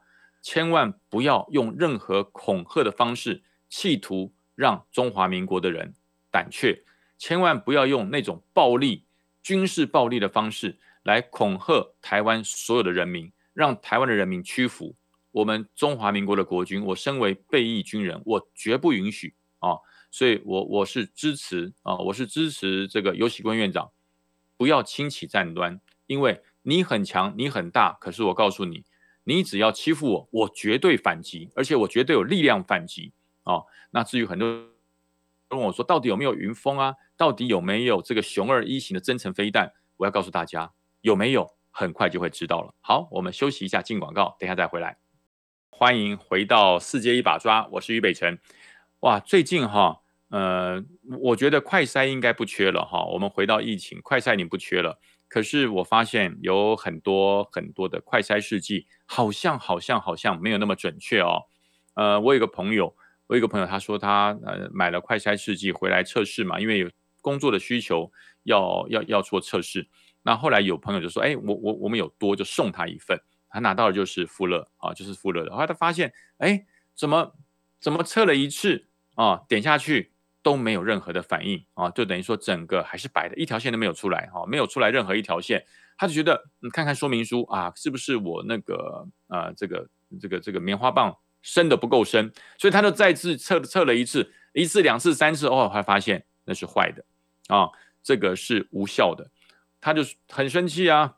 [0.43, 5.95] 千万不要用任何恐吓的方式，企图让中华民国的人
[6.29, 6.83] 胆怯；
[7.17, 9.05] 千万不要用那种暴力、
[9.41, 14.95] 军事暴力的方式来恐吓台湾所有的人民，让台湾的人民屈服。
[15.35, 19.79] 我们中华民国的国军，我身为备役军人，我绝不允许啊！
[20.09, 23.91] 所以我，我是支持啊，我是支持这个游锡堃院长，
[24.55, 28.85] 不要轻启战端，因为你很强，你很大，可是我告诉你，
[29.25, 33.11] 你只要欺负我，我绝对反击，而且我绝对有力量反击
[33.43, 33.63] 啊！
[33.91, 34.69] 那至于很多人
[35.49, 36.95] 问我说，到底有没有云峰啊？
[37.17, 39.73] 到底有没有这个熊二一型的增程飞弹？
[39.97, 40.71] 我要告诉大家，
[41.01, 41.53] 有没有？
[41.77, 42.73] 很快就会知道了。
[42.79, 44.97] 好，我们休息一下，进广告，等一下再回来。
[45.77, 48.39] 欢迎回到世界一把抓，我是于北辰。
[49.01, 50.81] 哇，最近哈，呃，
[51.19, 53.03] 我觉得快筛应该不缺了哈。
[53.03, 55.01] 我们回到疫情，快筛已经不缺了。
[55.27, 61.43] 可是我发现有很多很多的快筛试剂，好像好像好像没有那么准确哦。
[61.95, 62.95] 呃，我有个朋友，
[63.27, 66.89] 我有个朋友，他说他呃买了快筛试剂回来测试嘛，因为有
[67.19, 68.09] 工作的需求
[68.43, 69.89] 要要要做测试。
[70.23, 73.19] 那后来有朋友就说，哎，我我我们有多，就送他一份。
[73.55, 75.51] 他拿到的就是富勒啊，就是富勒的。
[75.53, 77.33] 后来他发现，哎，怎么
[77.79, 80.11] 怎么测了一次啊，点下去
[80.43, 85.65] 都没有任何的反应啊，就等于说整个还是白的，一条线都没有出来哈，没有出来任何一条线。
[85.97, 89.87] 他就觉得，你看看说明书啊，是不是我那个啊，这个
[90.19, 92.33] 这个这个棉花棒伸的不够深？
[92.57, 97.05] 所以他就再次测测了一次，一次两次三次，哦，他发现那是坏的
[97.47, 97.69] 啊，
[98.03, 99.31] 这个是无效的，
[99.79, 101.15] 他就很生气啊。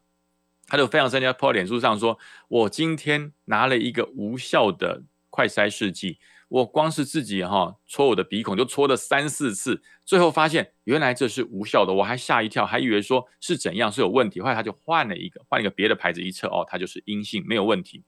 [0.67, 18.03] 他就非常生气，他 po 脸书上说：“我今天拿了一个无效的快筛试剂，我光是自己哈、哦、戳我的鼻孔就戳了三四次，最后发现原来这是无效的，我还吓一跳，还以为说是怎样是有问题，后来他就换了一个换一个别的牌子一测，哦，它就是阴性，没有问题。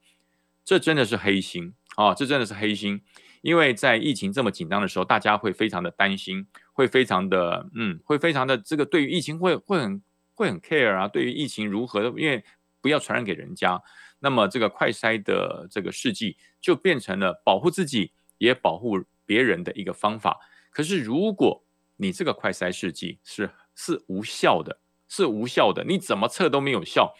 [0.62, 2.14] 这真的是黑心啊、哦！
[2.14, 3.00] 这真的是黑心，
[3.40, 10.02] 因为在疫情这么紧张的时候，大家会非常的担心，会非常的嗯，会非常的这个对于疫情会会很。”
[10.40, 12.42] 会很 care 啊，对于疫情如何的，因为
[12.80, 13.78] 不要传染给人家，
[14.20, 20.40] 那么这个快筛的这个试剂就变成了保护自己也保护别人的一个方法。
[20.70, 21.62] 可是如果
[21.98, 27.14] 你这个快筛试剂是是无效的，是无效的，你怎么测都没有效，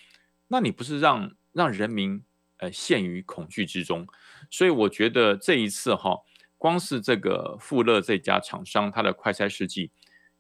[0.49, 2.25] 那你不是让让人民
[2.57, 4.07] 呃陷于恐惧之中？
[4.51, 6.17] 所以我觉得这一次哈，
[6.57, 9.91] 光是这个富乐这家厂商，它的快筛试剂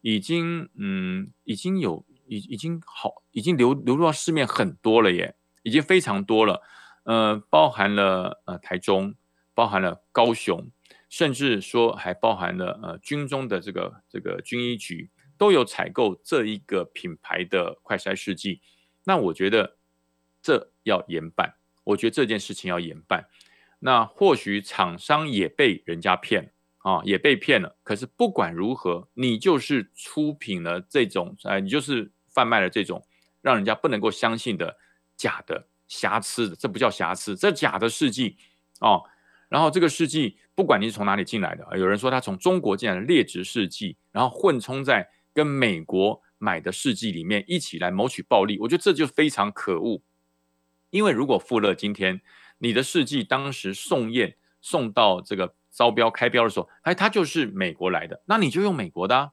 [0.00, 2.06] 已经嗯已经有。
[2.30, 6.62] 已已经好，已经流流入到市面很多了耶，已经非常多了，
[7.02, 9.16] 呃，包含了呃台中，
[9.52, 10.70] 包含了高雄，
[11.08, 18.60] 甚至说还包含了呃军中的这个这个军医局都有采购这一个品牌的快筛试剂，
[19.02, 19.76] 那我觉得
[20.40, 23.28] 这要严办，我觉得这件事情要严办，
[23.80, 26.52] 那或许厂商也被人家骗。
[26.82, 27.76] 啊，也被骗了。
[27.82, 32.10] 可是不管如何，你就是出品了这种，哎，你就是。
[32.30, 33.04] 贩卖了这种
[33.42, 34.76] 让人家不能够相信的
[35.16, 38.36] 假的瑕疵的，这不叫瑕疵，这假的试剂
[38.80, 39.02] 哦。
[39.48, 50.00] 然后这个试剂不管你是从哪里进来的，有人说他从中国进来的劣质试剂，然后混充在跟美国买的试剂里面一起来谋取暴利，我觉得这就非常可恶。
[50.90, 52.20] 因为如果富勒今天
[52.58, 59.32] 你的试剂当时送验送到这个招标开标的时候，哎，它就是美国来的，那你就用美国的啊，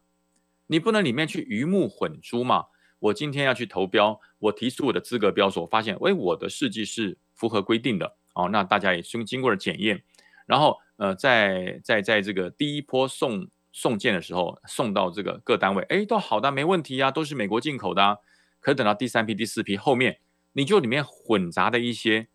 [0.65, 2.65] 你不能里面去鱼目混珠嘛。
[2.99, 10.03] 我今天要去投标，我提出我的资格标准，我发现，哎，我的试剂是符合规定的，哦，那大家也经经过了检验，
[10.45, 18.17] 然后，呃，在在在这个第一波送送件的时候，送到这个各单位，哎，都好的，没问题啊，都是美国进口的啊。
[18.59, 20.19] 可等到第三批、第四批后面，
[20.53, 22.27] 你就里面混杂的一些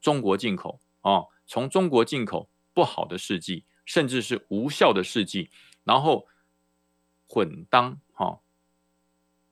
[0.00, 5.50] 中国进口，哦，从中国进口不好的试剂，甚至是无效的试剂，
[5.84, 6.26] 然后
[7.26, 7.98] 混当，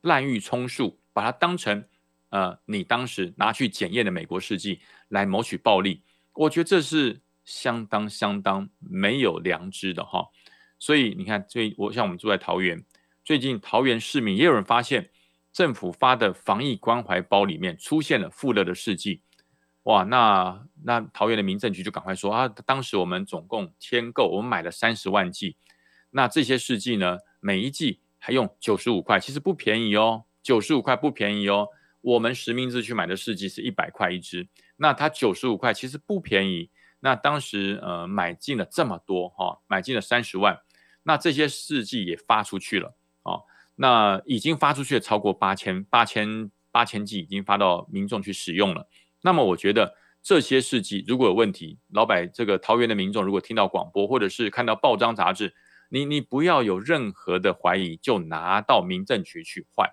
[0.01, 1.83] 滥竽充数，把它当成
[2.29, 10.29] 呃，你当时拿去检验的美国试剂来谋取暴利，我觉得这是相当相当没有良知的哈。
[10.77, 12.85] 所以你看，最我像我们住在桃园，
[13.23, 15.09] 最近桃园市民也有人发现，
[15.51, 19.21] 政府发的防疫关怀包里面出现了富乐的试剂，
[19.83, 25.57] 哇，那那桃园的民政局就赶快说啊，当时我们总共签购，我们买了三十万剂，
[26.11, 27.99] 那这些试剂呢，每一剂。
[28.19, 31.69] 还用九十五块，其实不便宜哦，九十五块不便宜哦。
[32.01, 34.47] 我们实名制去买的试剂是一百块一支，
[34.77, 36.69] 那它九十五块其实不便宜。
[36.99, 40.59] 那当时呃买进了这么多哈、买进了三十万，
[41.03, 43.43] 那这些试剂也发出去了哦。
[43.75, 48.87] 那已经发出去了超过八千八千八千剂，已经发到民众去使用了。
[49.21, 55.53] 那么我觉得这些试剂如果有问题，老百这个桃园的民众如果听到广播或者是看到报章杂志。
[55.89, 59.89] 你你不要有任何的怀疑，就拿到民政局去换，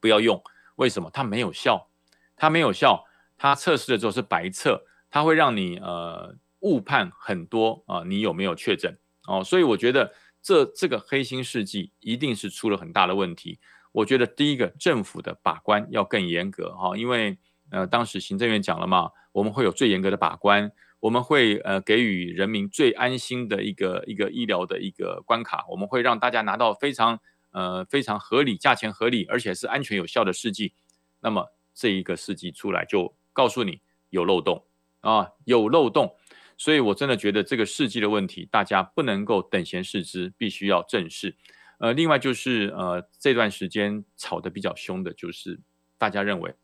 [0.00, 0.42] 不要用。
[0.76, 1.10] 为什么？
[1.10, 1.88] 它没有效，
[2.36, 3.04] 它没有效，
[3.36, 9.44] 它测试的时候是白测，它会让你呃误判很多啊、你有没有确诊哦？
[9.44, 13.60] 所以我觉得这这个黑心试剂一定是出了很大的问题。
[13.92, 17.38] 我觉得第一个政府的把关要更严格哈、因为
[17.70, 20.72] 呃当时行政院讲了嘛，我们会有最严格的把关。
[21.04, 30.72] 我们会呃给予人民最安心的一个一个医疗的一个关卡，我们会让大家拿到非常呃非常合理、价钱合理，而且是安全有效的试剂。
[31.20, 34.64] 那么这一个试剂出来就告诉你有漏洞
[35.00, 36.16] 啊，有漏洞。
[36.56, 41.36] 所以我真的觉得这个试剂的问题，大家不能够等闲视之，必须要正视。
[41.80, 45.60] 呃，另外就是呃这段时间吵得比较凶的就是
[45.98, 46.54] 大家认为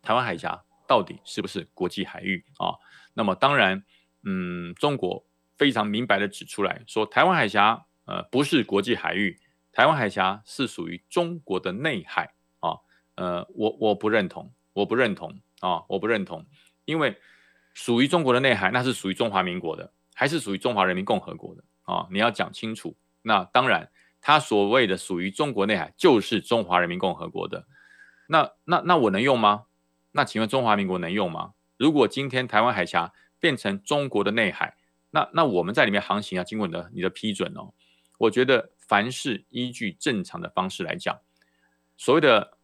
[0.00, 0.65] 台湾海峡。
[0.86, 2.74] 到底是不是国际海域啊？
[3.14, 3.84] 那么当然，
[4.24, 5.24] 嗯，中国
[5.56, 9.40] 非常明白的指出来说，台湾海峡呃不是国际海域，
[9.72, 12.78] 台湾海峡是属于中国的内海啊。
[13.14, 16.44] 呃，我我不认同，我不认同啊，我不认同，
[16.84, 17.16] 因为
[17.72, 22.06] 属于中国的内海，那是属于中华民国的，还是属于中华人民共和国的啊？
[22.10, 22.96] 你要讲清楚。
[23.22, 27.66] 那当然，他所谓的属于中国内海，就是中华人民共和国的。
[28.28, 29.64] 那那那我能用吗？
[30.16, 31.52] 那请问中华民国能用吗？
[31.76, 34.74] 如果今天台湾海峡变成中国的内海，
[35.10, 37.74] 那那我们在里面航行要经过你的你的批准哦。
[38.16, 41.20] 我觉得凡事依据正常的方式来讲，
[41.98, 42.56] 所谓的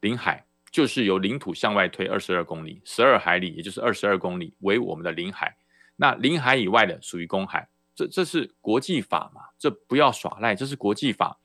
[0.00, 5.58] 领海就是由领土向外推二十二公里，十二海里，也就是二十二公里为我们的领海。
[5.96, 9.42] 那领海以外的属于公海，这这是国际法嘛？
[9.58, 11.38] 这不要耍赖，这是国际法。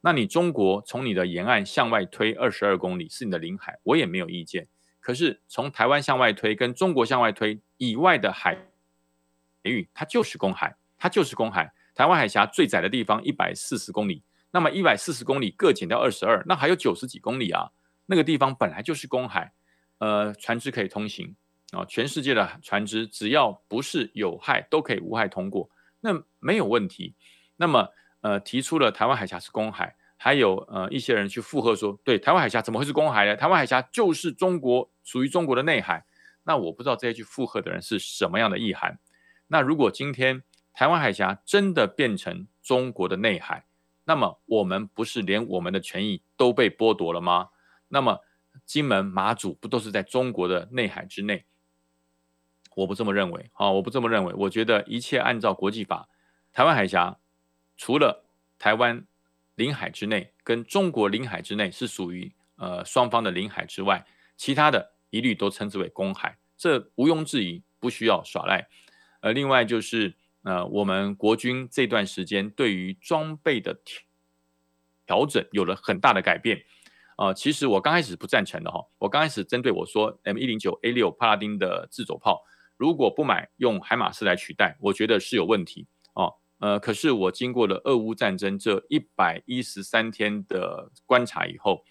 [0.00, 4.66] 那你中国从你的沿岸向外推二十二公里是你的领海，我也没有意见。
[5.08, 8.58] 可是从台湾向外推跟中国向外推以外的海
[9.62, 11.72] 域，它就是公海，它就是公海。
[11.94, 17.70] 台湾海峡最窄的地方一百四十公里，那么一百四十公里各减掉二十二，那还有九十几公里啊。
[18.04, 19.54] 那个地方本来就是公海，
[19.96, 21.34] 呃，船只可以通行
[21.72, 27.14] 啊，全世界的船只只要不是有害，都可以无害通过，那没有问题。
[27.56, 27.88] 那么。
[28.20, 33.36] 呃，提出了台湾海峡是公海，还有呃一些人去附和说，对，台湾海峡怎么会是公海呢？
[33.36, 36.04] 台湾海峡就是中国属于中国的内海。
[36.42, 38.98] 那我不知道这些去附和的人是什么样的意涵。
[39.46, 40.42] 那如果今天
[40.74, 43.64] 台湾海峡真的变成中国的内海，
[44.04, 47.48] 那么我们不是连我们的权益都被剥夺了吗？
[47.88, 48.20] 那么
[48.66, 51.46] 金门、马祖不都是在中国的内海之内？
[52.76, 54.34] 我不这么认为啊，我不这么认为。
[54.34, 56.08] 我觉得一切按照国际法，
[56.52, 57.18] 台湾海峡。
[57.80, 58.24] 除了
[58.58, 59.06] 台湾
[59.54, 64.04] 领海之内跟中国领海之内是属于呃双方的领海之外，
[64.36, 68.68] 其他的一律都称之为公海，这毋庸置疑，不需要耍赖。
[69.20, 73.80] 呃，另外就是呃我们国军这段时间对于装备的
[75.06, 76.64] 调整有了很大的改变。
[77.16, 82.44] 呃，其实我刚开始不赞成的哈，我刚开始针对我说 M 一零九 A 六帕拉丁的自走炮，
[82.76, 86.34] 如果不买用海马斯来取代，我觉得是有问题哦。
[86.58, 91.84] 呃，可是我经过了俄乌战争这一百一十三天的观察以后，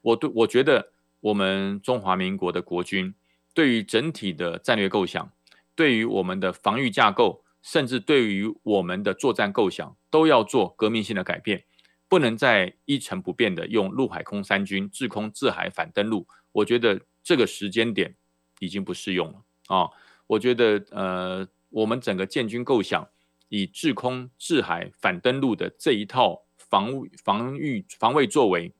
[0.00, 0.92] 我对我觉得
[1.24, 3.14] 我们中华民国的国军
[3.54, 5.32] 对于整体的战略构想，
[5.74, 11.64] 对于我们的防御架构，甚至对于我们的作战构想，都要做革命性的改变，
[12.08, 16.26] 不能再一成不变的用陆海空三军制空制海反登陆。
[16.52, 18.14] 我觉得这个时间点
[18.58, 19.88] 已经不适用了啊！
[20.26, 23.08] 我觉得呃，我们整个建军构想。
[23.50, 26.90] 以制空、制海、反登陆的这一套防、
[27.22, 28.72] 防御、防卫作为，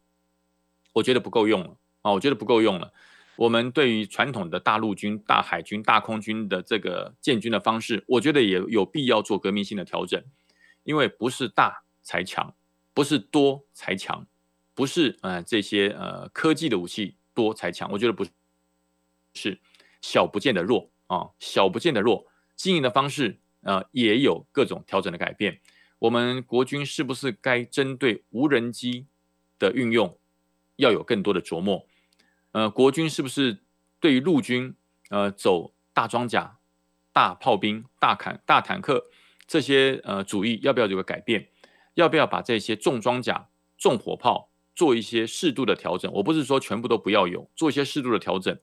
[0.94, 2.12] 我觉得不够用了啊！
[2.12, 2.92] 我觉得不够用了。
[3.36, 10.22] 我们对于传统的大陆军、大海军、大空军的这个建军的方式，我觉得也有必要做革命性的调整。
[10.84, 12.54] 因为不是大才强，
[12.92, 14.26] 不是多才强，
[14.74, 17.90] 不是呃这些呃科技的武器多才强。
[17.90, 18.24] 我觉得不
[19.34, 19.58] 是
[20.00, 22.26] 小不见得弱啊，小不见得弱。
[22.54, 23.40] 经营的方式。
[23.66, 25.58] 呃，也有各种调整的改变。
[25.98, 29.06] 我们国军是不是该针对无人机
[29.58, 30.18] 的运用，
[30.76, 31.86] 要有更多的琢磨？
[32.54, 33.64] 呃，国军是不是
[33.98, 34.76] 对于陆军，
[35.10, 36.58] 呃，走大装甲、
[37.12, 39.06] 大炮兵、大坦大坦克
[39.44, 41.48] 这些呃主义，要不要有个改变？
[41.94, 46.10] 要不要把这些重装甲、重火炮做一些适度的调整？
[46.14, 48.56] 我不是说全部都不要有，做一些适度的调整，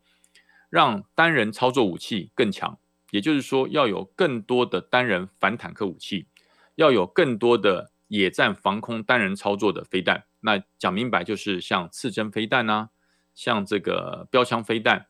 [0.70, 2.78] 让单人操作武器更强。
[3.12, 6.28] 也就是说，要有更多的单人反坦克武器，
[6.76, 10.24] 要有更多的野战防空单人操作的飞弹。
[10.40, 12.90] 那讲明白就是像刺针飞弹啊，
[13.34, 15.08] 像这个标枪飞弹，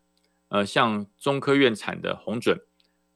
[0.49, 2.59] 呃，像中科院产的红准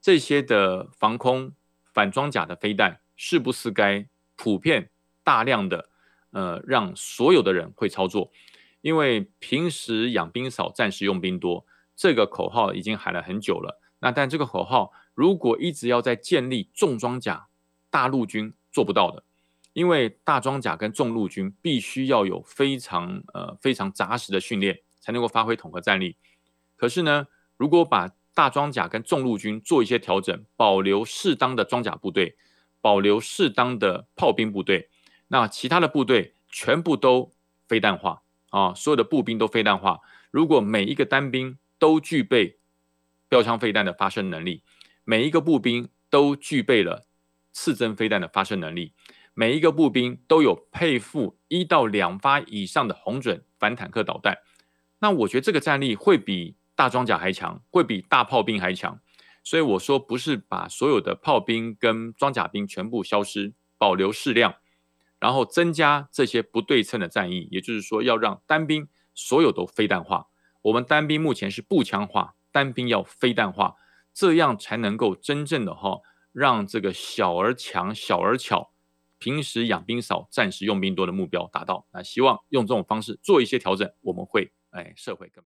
[0.02, 1.54] 这些的防空
[1.94, 4.90] 反装甲的飞弹，是不是该普遍
[5.24, 5.90] 大量的
[6.32, 8.32] 呃让所有的人会操作？
[8.82, 13.82] 因为平时养兵少，战时用兵多，这个口号已经喊了很久了。
[14.00, 17.48] 那但这个口号如果一直要在建立重装甲，
[17.90, 19.24] 大陆军做不到的，
[19.74, 26.18] 因为大装甲跟重陆军必须要有非常呃非常扎实的训练，才能够发挥统合战力。
[26.76, 27.28] 可是呢，
[27.58, 32.36] 如果把大装甲跟重陆军做一些调整，保留适当的装甲部队，
[32.82, 34.90] 保留适当的炮兵部队，
[35.28, 37.32] 那其他的部队全部都
[37.68, 40.00] 飞弹化啊，所有的步兵都飞弹化。
[40.32, 42.58] 如果每一个单兵都具备
[43.30, 44.64] 标枪飞弹的发射能力，
[45.04, 47.06] 每一个步兵都具备了
[47.52, 48.94] 刺针飞弹的发射能力，
[49.36, 54.40] 每一个步兵都有配附一到两发以上的红准反坦克导弹。
[55.00, 59.00] 那我觉得这个战力会比大装甲还强，会比大炮兵还强。
[59.44, 64.56] 所以我说不是把所有的炮兵跟装甲兵全部消失，保留适量，
[65.20, 67.48] 然后增加这些不对称的战役。
[67.52, 70.28] 也就是说，要让单兵所有都飞弹化。
[70.64, 72.36] 我们单兵目前是步枪化。
[72.52, 73.76] 单兵要飞弹化，
[74.14, 76.00] 这样才能够真正的哈，
[76.32, 78.72] 让这个小而强、小而巧，
[79.18, 81.86] 平时养兵少、战时用兵多的目标达到。
[81.92, 85.44] 那希望用这种方式做一些调整，我们会哎，社会更。